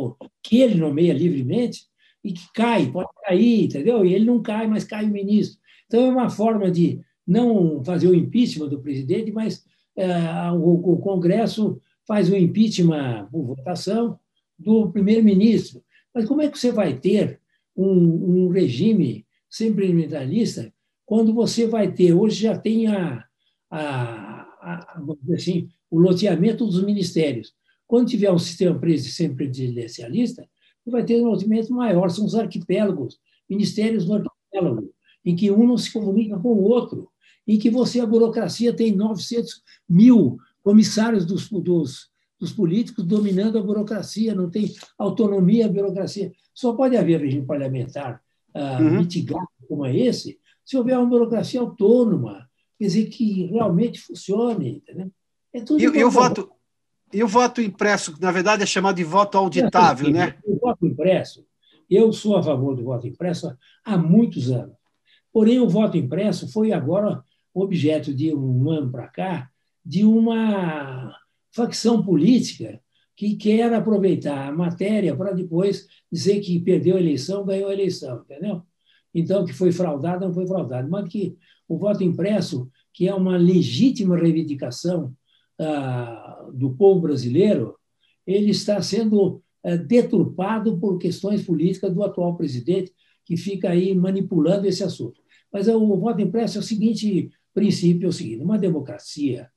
que 0.42 0.60
ele 0.60 0.76
nomeia 0.76 1.12
livremente 1.12 1.86
e 2.22 2.32
que 2.32 2.42
cai, 2.54 2.90
pode 2.90 3.08
cair, 3.24 3.64
entendeu? 3.64 4.04
E 4.04 4.14
ele 4.14 4.24
não 4.24 4.40
cai, 4.40 4.66
mas 4.68 4.84
cai 4.84 5.04
o 5.04 5.10
ministro. 5.10 5.60
Então, 5.86 6.06
é 6.06 6.08
uma 6.08 6.30
forma 6.30 6.70
de 6.70 7.00
não 7.26 7.82
fazer 7.84 8.08
o 8.08 8.14
impeachment 8.14 8.68
do 8.68 8.80
presidente, 8.80 9.32
mas 9.32 9.64
é, 9.96 10.06
o, 10.52 10.92
o, 10.92 10.98
Congresso 10.98 11.80
faz 12.06 12.30
o 12.30 12.36
impeachment 12.36 13.28
por 13.30 13.44
votação 13.44 14.18
do 14.58 14.90
primeiro-ministro. 14.90 15.82
Mas 16.14 16.26
como 16.26 16.42
é 16.42 16.48
que 16.48 16.58
você 16.58 16.70
vai 16.70 16.98
ter 16.98 17.40
um, 17.76 18.46
um 18.46 18.48
regime 18.48 19.26
semipresidencialista 19.48 20.72
quando 21.04 21.34
você 21.34 21.66
vai 21.66 21.92
ter, 21.92 22.14
hoje 22.14 22.42
já 22.42 22.56
tem 22.56 22.86
a, 22.86 23.24
a, 23.70 24.42
a, 24.60 25.04
assim, 25.34 25.68
o 25.90 25.98
loteamento 25.98 26.64
dos 26.64 26.82
ministérios. 26.82 27.52
Quando 27.86 28.08
tiver 28.08 28.30
um 28.30 28.38
sistema 28.38 28.78
presidencialista, 28.78 30.48
vai 30.86 31.04
ter 31.04 31.20
um 31.20 31.26
loteamento 31.26 31.72
maior, 31.72 32.10
são 32.10 32.24
os 32.24 32.34
arquipélagos, 32.34 33.18
ministérios 33.48 34.06
no 34.06 34.14
arquipélago, 34.14 34.90
em 35.24 35.36
que 35.36 35.50
um 35.50 35.66
não 35.66 35.76
se 35.76 35.92
comunica 35.92 36.38
com 36.38 36.48
o 36.48 36.62
outro, 36.62 37.08
em 37.46 37.58
que 37.58 37.68
você, 37.68 38.00
a 38.00 38.06
burocracia, 38.06 38.72
tem 38.72 38.92
900 38.94 39.62
mil 39.88 40.38
comissários 40.62 41.26
dos, 41.26 41.50
dos, 41.50 42.08
dos 42.42 42.52
políticos 42.52 43.04
dominando 43.04 43.56
a 43.56 43.62
burocracia, 43.62 44.34
não 44.34 44.50
tem 44.50 44.74
autonomia 44.98 45.66
a 45.66 45.68
burocracia. 45.68 46.32
Só 46.52 46.72
pode 46.72 46.96
haver 46.96 47.20
regime 47.20 47.46
parlamentar 47.46 48.20
ah, 48.52 48.78
uhum. 48.80 48.98
mitigado 48.98 49.46
como 49.68 49.86
é 49.86 49.96
esse 49.96 50.40
se 50.64 50.76
houver 50.76 50.98
uma 50.98 51.06
burocracia 51.06 51.60
autônoma, 51.60 52.50
quer 52.76 52.86
dizer, 52.86 53.06
que 53.06 53.44
realmente 53.44 54.00
funcione. 54.00 54.78
Entendeu? 54.78 55.08
É 55.54 55.58
e, 55.60 55.82
e 56.00 56.04
o 56.04 56.10
voto, 56.10 56.50
e 57.12 57.22
o 57.22 57.28
voto 57.28 57.60
impresso, 57.62 58.12
que 58.12 58.20
na 58.20 58.32
verdade 58.32 58.64
é 58.64 58.66
chamado 58.66 58.96
de 58.96 59.04
voto 59.04 59.38
auditável, 59.38 60.08
é, 60.08 60.12
né? 60.12 60.34
O 60.44 60.58
voto 60.58 60.84
impresso, 60.84 61.46
eu 61.88 62.12
sou 62.12 62.36
a 62.36 62.42
favor 62.42 62.74
do 62.74 62.82
voto 62.82 63.06
impresso 63.06 63.56
há 63.84 63.96
muitos 63.96 64.50
anos. 64.50 64.74
Porém, 65.32 65.60
o 65.60 65.68
voto 65.68 65.96
impresso 65.96 66.50
foi 66.50 66.72
agora 66.72 67.22
objeto 67.54 68.12
de 68.12 68.34
um 68.34 68.68
ano 68.68 68.90
para 68.90 69.06
cá 69.06 69.48
de 69.84 70.04
uma 70.04 71.14
facção 71.54 72.02
política 72.02 72.80
que 73.14 73.36
quer 73.36 73.72
aproveitar 73.72 74.48
a 74.48 74.52
matéria 74.52 75.14
para 75.14 75.32
depois 75.32 75.86
dizer 76.10 76.40
que 76.40 76.58
perdeu 76.58 76.96
a 76.96 77.00
eleição, 77.00 77.44
ganhou 77.44 77.68
a 77.68 77.72
eleição, 77.72 78.22
entendeu? 78.22 78.62
Então, 79.14 79.44
que 79.44 79.52
foi 79.52 79.70
fraudado, 79.70 80.26
não 80.26 80.34
foi 80.34 80.46
fraudado. 80.46 80.88
Mas 80.88 81.08
que 81.08 81.36
o 81.68 81.76
voto 81.76 82.02
impresso, 82.02 82.70
que 82.92 83.06
é 83.06 83.14
uma 83.14 83.36
legítima 83.36 84.16
reivindicação 84.16 85.14
ah, 85.58 86.48
do 86.54 86.74
povo 86.74 87.00
brasileiro, 87.02 87.76
ele 88.26 88.50
está 88.50 88.80
sendo 88.80 89.42
ah, 89.62 89.76
deturpado 89.76 90.78
por 90.78 90.98
questões 90.98 91.42
políticas 91.44 91.92
do 91.94 92.02
atual 92.02 92.36
presidente, 92.36 92.92
que 93.24 93.36
fica 93.36 93.70
aí 93.70 93.94
manipulando 93.94 94.66
esse 94.66 94.82
assunto. 94.82 95.20
Mas 95.52 95.68
o 95.68 95.96
voto 95.96 96.20
impresso 96.20 96.58
é 96.58 96.60
o 96.60 96.64
seguinte 96.64 97.30
princípio, 97.54 98.06
é 98.06 98.08
o 98.08 98.12
seguinte, 98.12 98.42
uma 98.42 98.58
democracia, 98.58 99.50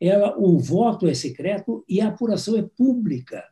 ela, 0.00 0.36
o 0.38 0.58
voto 0.58 1.06
é 1.06 1.14
secreto 1.14 1.84
e 1.88 2.00
a 2.00 2.08
apuração 2.08 2.56
é 2.56 2.62
pública. 2.62 3.44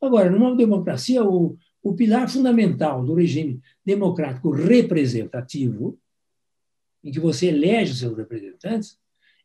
Agora, 0.00 0.30
numa 0.30 0.54
democracia, 0.54 1.24
o, 1.24 1.56
o 1.82 1.94
pilar 1.94 2.28
fundamental 2.28 3.04
do 3.04 3.14
regime 3.14 3.60
democrático 3.84 4.50
representativo, 4.50 5.98
em 7.02 7.10
que 7.10 7.20
você 7.20 7.46
elege 7.46 7.94
seus 7.94 8.16
representantes, 8.16 8.98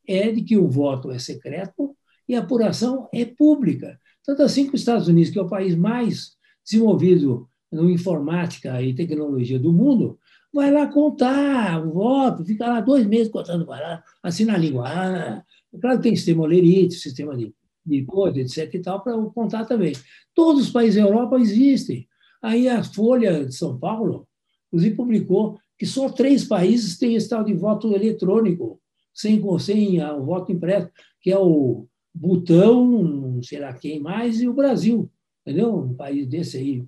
é 0.07 0.32
de 0.32 0.41
que 0.41 0.57
o 0.57 0.67
voto 0.67 1.11
é 1.11 1.19
secreto 1.19 1.95
e 2.28 2.36
a 2.36 2.39
apuração 2.39 3.09
é 3.13 3.26
pública. 3.26 3.99
Tanto 4.26 4.41
assim 4.43 4.67
que 4.67 4.76
os 4.76 4.82
Estados 4.82 5.07
Unidos, 5.07 5.32
que 5.32 5.39
é 5.39 5.41
o 5.41 5.49
país 5.49 5.76
mais 5.76 6.36
desenvolvido 6.63 7.47
no 7.71 7.89
informática 7.89 8.82
e 8.82 8.93
tecnologia 8.93 9.59
do 9.59 9.74
mundo, 9.74 10.19
vai 10.53 10.71
lá 10.71 10.88
contar 10.88 11.84
o 11.86 11.91
voto, 11.91 12.45
fica 12.45 12.67
lá 12.67 12.80
dois 12.80 13.05
meses 13.07 13.30
contando, 13.30 13.65
vai 13.65 13.82
lá, 13.82 14.03
assina 14.21 14.53
a 14.53 14.57
língua. 14.57 14.88
Ah, 14.88 15.43
claro 15.80 15.97
que 15.97 16.03
tem 16.03 16.15
sistema 16.15 16.43
Olerite, 16.43 16.95
sistema 16.95 17.36
de, 17.36 17.53
de 17.86 18.03
coisa, 18.05 18.39
etc. 18.39 18.74
e 18.74 18.80
tal, 18.80 19.01
para 19.01 19.17
contar 19.32 19.65
também. 19.65 19.93
Todos 20.34 20.63
os 20.63 20.71
países 20.71 20.95
da 20.95 21.07
Europa 21.07 21.39
existem. 21.39 22.07
Aí 22.41 22.67
a 22.67 22.84
Folha 22.84 23.45
de 23.45 23.55
São 23.55 23.78
Paulo, 23.78 24.28
inclusive, 24.67 24.95
publicou 24.95 25.57
que 25.78 25.86
só 25.86 26.09
três 26.09 26.45
países 26.45 26.97
têm 26.97 27.15
esse 27.15 27.30
tal 27.30 27.43
de 27.43 27.53
voto 27.53 27.93
eletrônico, 27.93 28.80
sem, 29.13 29.41
sem 29.59 30.03
o 30.03 30.24
voto 30.24 30.51
impresso, 30.51 30.89
que 31.21 31.32
é 31.32 31.38
o 31.38 31.88
Butão, 32.13 33.41
sei 33.41 33.59
lá 33.59 33.74
quem 33.74 33.99
mais, 33.99 34.41
e 34.41 34.47
o 34.47 34.53
Brasil. 34.53 35.09
Entendeu? 35.45 35.76
Um 35.76 35.93
país 35.93 36.28
desse 36.28 36.57
aí, 36.57 36.86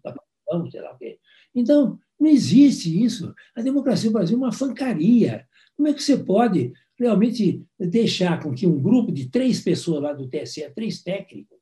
sei 0.72 0.82
lá 0.82 0.94
o 0.94 0.98
quê. 0.98 1.20
Então, 1.54 2.00
não 2.20 2.30
existe 2.30 3.04
isso. 3.04 3.34
A 3.56 3.62
democracia 3.62 4.10
no 4.10 4.14
Brasil 4.14 4.38
é 4.38 4.40
uma 4.40 4.52
fancaria. 4.52 5.46
Como 5.76 5.88
é 5.88 5.94
que 5.94 6.02
você 6.02 6.18
pode 6.18 6.72
realmente 6.98 7.64
deixar 7.80 8.42
com 8.42 8.54
que 8.54 8.66
um 8.66 8.82
grupo 8.82 9.12
de 9.12 9.30
três 9.30 9.62
pessoas 9.62 10.02
lá 10.02 10.14
do 10.14 10.28
TSE, 10.28 10.70
três 10.74 11.02
técnicos, 11.04 11.58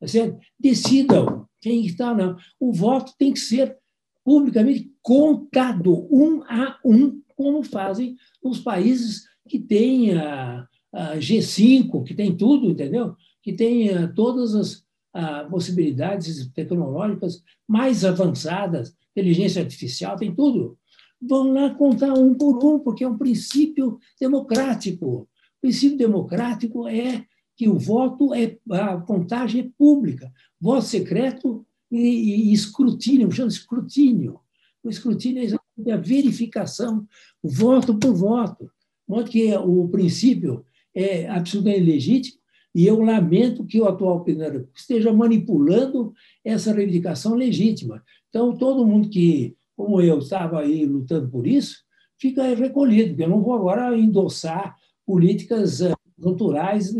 tá 0.00 0.06
certo? 0.06 0.38
decidam 0.58 1.46
quem 1.60 1.84
está 1.84 2.14
não? 2.14 2.36
O 2.60 2.72
voto 2.72 3.12
tem 3.18 3.32
que 3.32 3.40
ser 3.40 3.76
publicamente 4.24 4.92
contado, 5.02 6.06
um 6.10 6.42
a 6.44 6.78
um, 6.84 7.20
como 7.34 7.62
fazem 7.62 8.16
os 8.42 8.60
países 8.60 9.24
que 9.48 9.58
têm 9.58 10.16
a, 10.16 10.66
a 10.92 11.16
G5, 11.16 12.04
que 12.04 12.14
tem 12.14 12.36
tudo, 12.36 12.70
entendeu? 12.70 13.16
Que 13.42 13.52
tem 13.52 13.90
a, 13.90 14.06
todas 14.08 14.54
as 14.54 14.84
a, 15.14 15.44
possibilidades 15.44 16.46
tecnológicas 16.52 17.42
mais 17.66 18.04
avançadas 18.04 18.94
inteligência 19.18 19.62
artificial, 19.62 20.16
tem 20.16 20.34
tudo. 20.34 20.78
Vão 21.20 21.52
lá 21.52 21.74
contar 21.74 22.12
um 22.14 22.34
por 22.34 22.64
um, 22.64 22.78
porque 22.78 23.04
é 23.04 23.08
um 23.08 23.18
princípio 23.18 23.98
democrático. 24.20 25.06
O 25.06 25.28
princípio 25.60 25.98
democrático 25.98 26.86
é 26.86 27.24
que 27.56 27.68
o 27.68 27.78
voto 27.78 28.32
é 28.32 28.56
a 28.70 28.96
contagem 28.98 29.62
é 29.62 29.70
pública, 29.76 30.32
voto 30.60 30.84
secreto 30.84 31.66
e, 31.90 32.50
e 32.50 32.52
escrutínio, 32.52 33.30
chama 33.32 33.48
escrutínio. 33.48 34.38
O 34.82 34.88
escrutínio 34.88 35.40
é 35.40 35.44
exatamente 35.44 35.90
a 35.90 35.96
verificação, 35.96 37.06
voto 37.42 37.98
por 37.98 38.14
voto. 38.14 38.64
De 38.64 39.14
modo 39.14 39.28
que 39.28 39.52
o 39.56 39.88
princípio 39.88 40.64
é 40.94 41.28
absolutamente 41.28 41.84
legítimo, 41.84 42.38
e 42.74 42.86
eu 42.86 43.00
lamento 43.00 43.64
que 43.64 43.80
o 43.80 43.86
atual 43.86 44.22
presidente 44.22 44.68
esteja 44.72 45.12
manipulando 45.12 46.12
essa 46.44 46.72
reivindicação 46.72 47.34
legítima. 47.34 48.04
Então, 48.28 48.56
todo 48.56 48.86
mundo 48.86 49.08
que, 49.08 49.56
como 49.78 50.00
eu, 50.00 50.18
estava 50.18 50.58
aí 50.58 50.84
lutando 50.84 51.28
por 51.28 51.46
isso, 51.46 51.84
fica 52.18 52.42
recolhido, 52.52 53.10
porque 53.10 53.22
eu 53.22 53.28
não 53.28 53.40
vou 53.40 53.54
agora 53.54 53.96
endossar 53.96 54.76
políticas 55.06 55.80
eh, 55.80 55.94
culturais 56.20 56.92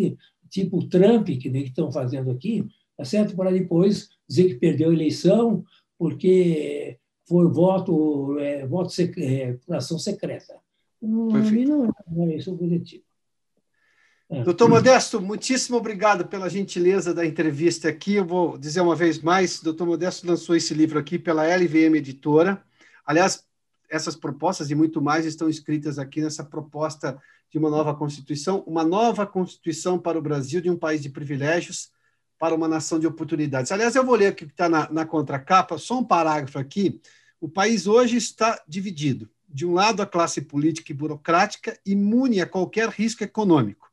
tipo 0.48 0.86
Trump, 0.86 1.26
que 1.26 1.50
nem 1.50 1.64
estão 1.64 1.90
fazendo 1.90 2.30
aqui, 2.30 2.64
tá 2.96 3.04
certo? 3.04 3.34
para 3.34 3.50
depois 3.50 4.10
dizer 4.28 4.44
que 4.44 4.54
perdeu 4.54 4.90
a 4.90 4.92
eleição 4.92 5.64
porque 5.98 6.96
foi 7.26 7.48
voto, 7.48 8.38
é, 8.38 8.64
voto 8.64 8.92
sec, 8.92 9.18
é, 9.18 9.58
ação 9.70 9.98
secreta. 9.98 10.54
Não, 11.02 11.26
não, 11.26 11.94
não 12.06 12.28
é 12.28 12.36
isso 12.36 12.52
o 12.52 12.54
objetivo. 12.54 13.02
É. 14.30 14.44
Doutor 14.44 14.68
Modesto, 14.68 15.20
muitíssimo 15.20 15.78
obrigado 15.78 16.26
pela 16.28 16.48
gentileza 16.48 17.12
da 17.12 17.26
entrevista 17.26 17.88
aqui. 17.88 18.14
Eu 18.14 18.24
vou 18.24 18.56
dizer 18.56 18.82
uma 18.82 18.94
vez 18.94 19.20
mais, 19.20 19.60
doutor 19.60 19.84
Modesto 19.84 20.28
lançou 20.28 20.54
esse 20.54 20.72
livro 20.74 20.96
aqui 20.96 21.18
pela 21.18 21.44
LVM 21.44 21.96
Editora. 21.96 22.62
Aliás, 23.08 23.44
essas 23.88 24.14
propostas 24.14 24.70
e 24.70 24.74
muito 24.74 25.00
mais 25.00 25.24
estão 25.24 25.48
escritas 25.48 25.98
aqui 25.98 26.20
nessa 26.20 26.44
proposta 26.44 27.18
de 27.50 27.56
uma 27.56 27.70
nova 27.70 27.94
Constituição, 27.94 28.62
uma 28.66 28.84
nova 28.84 29.26
Constituição 29.26 29.98
para 29.98 30.18
o 30.18 30.22
Brasil, 30.22 30.60
de 30.60 30.68
um 30.68 30.76
país 30.76 31.00
de 31.00 31.08
privilégios 31.08 31.90
para 32.38 32.54
uma 32.54 32.68
nação 32.68 32.98
de 32.98 33.06
oportunidades. 33.06 33.72
Aliás, 33.72 33.96
eu 33.96 34.04
vou 34.04 34.14
ler 34.14 34.32
o 34.32 34.34
que 34.34 34.44
está 34.44 34.68
na, 34.68 34.90
na 34.92 35.06
contracapa, 35.06 35.78
só 35.78 35.98
um 35.98 36.04
parágrafo 36.04 36.58
aqui. 36.58 37.00
O 37.40 37.48
país 37.48 37.86
hoje 37.86 38.16
está 38.16 38.62
dividido. 38.68 39.30
De 39.48 39.64
um 39.64 39.72
lado, 39.72 40.02
a 40.02 40.06
classe 40.06 40.42
política 40.42 40.92
e 40.92 40.94
burocrática 40.94 41.78
imune 41.86 42.42
a 42.42 42.46
qualquer 42.46 42.90
risco 42.90 43.24
econômico 43.24 43.88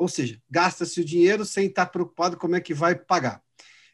ou 0.00 0.08
seja, 0.08 0.40
gasta-se 0.50 0.98
o 0.98 1.04
dinheiro 1.04 1.44
sem 1.44 1.66
estar 1.66 1.84
preocupado 1.84 2.38
como 2.38 2.56
é 2.56 2.60
que 2.60 2.72
vai 2.72 2.94
pagar. 2.94 3.42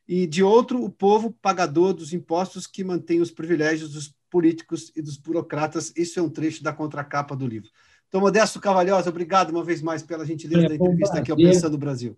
E 0.07 0.24
de 0.24 0.40
outro, 0.40 0.84
o 0.84 0.88
povo 0.88 1.32
pagador 1.42 1.92
dos 1.92 2.12
impostos 2.12 2.64
que 2.64 2.84
mantém 2.84 3.20
os 3.20 3.32
privilégios 3.32 3.90
dos 3.90 4.14
políticos 4.30 4.92
e 4.96 5.02
dos 5.02 5.16
burocratas. 5.16 5.92
Isso 5.96 6.18
é 6.18 6.22
um 6.22 6.28
trecho 6.28 6.62
da 6.62 6.72
contracapa 6.72 7.36
do 7.36 7.46
livro. 7.46 7.68
Então, 8.08 8.20
Modesto 8.20 8.60
Cavalhosa, 8.60 9.10
obrigado 9.10 9.50
uma 9.50 9.64
vez 9.64 9.82
mais 9.82 10.02
pela 10.02 10.24
gentileza 10.24 10.66
é, 10.66 10.68
da 10.68 10.74
entrevista 10.74 11.18
aqui 11.18 11.30
ao 11.30 11.36
Pensando 11.36 11.76
Brasil. 11.76 12.16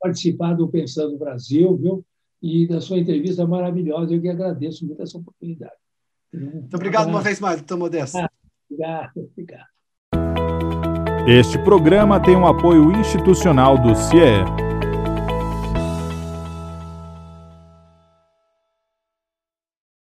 Participar 0.00 0.54
do 0.54 0.68
Pensando 0.68 1.16
Brasil, 1.16 1.76
viu? 1.76 2.04
E 2.40 2.66
da 2.68 2.80
sua 2.80 2.98
entrevista 2.98 3.46
maravilhosa. 3.46 4.14
Eu 4.14 4.20
que 4.20 4.28
agradeço 4.28 4.86
muito 4.86 5.02
essa 5.02 5.18
oportunidade. 5.18 5.72
Muito 6.32 6.74
obrigado 6.74 7.08
uma 7.08 7.20
vez 7.20 7.40
mais, 7.40 7.56
doutor 7.56 7.78
Modesto. 7.78 8.18
Obrigado, 8.70 9.30
obrigado. 9.32 9.68
Este 11.26 11.58
programa 11.58 12.20
tem 12.20 12.36
um 12.36 12.46
apoio 12.46 12.92
institucional 12.92 13.76
do 13.80 13.94
CIE. 13.94 14.67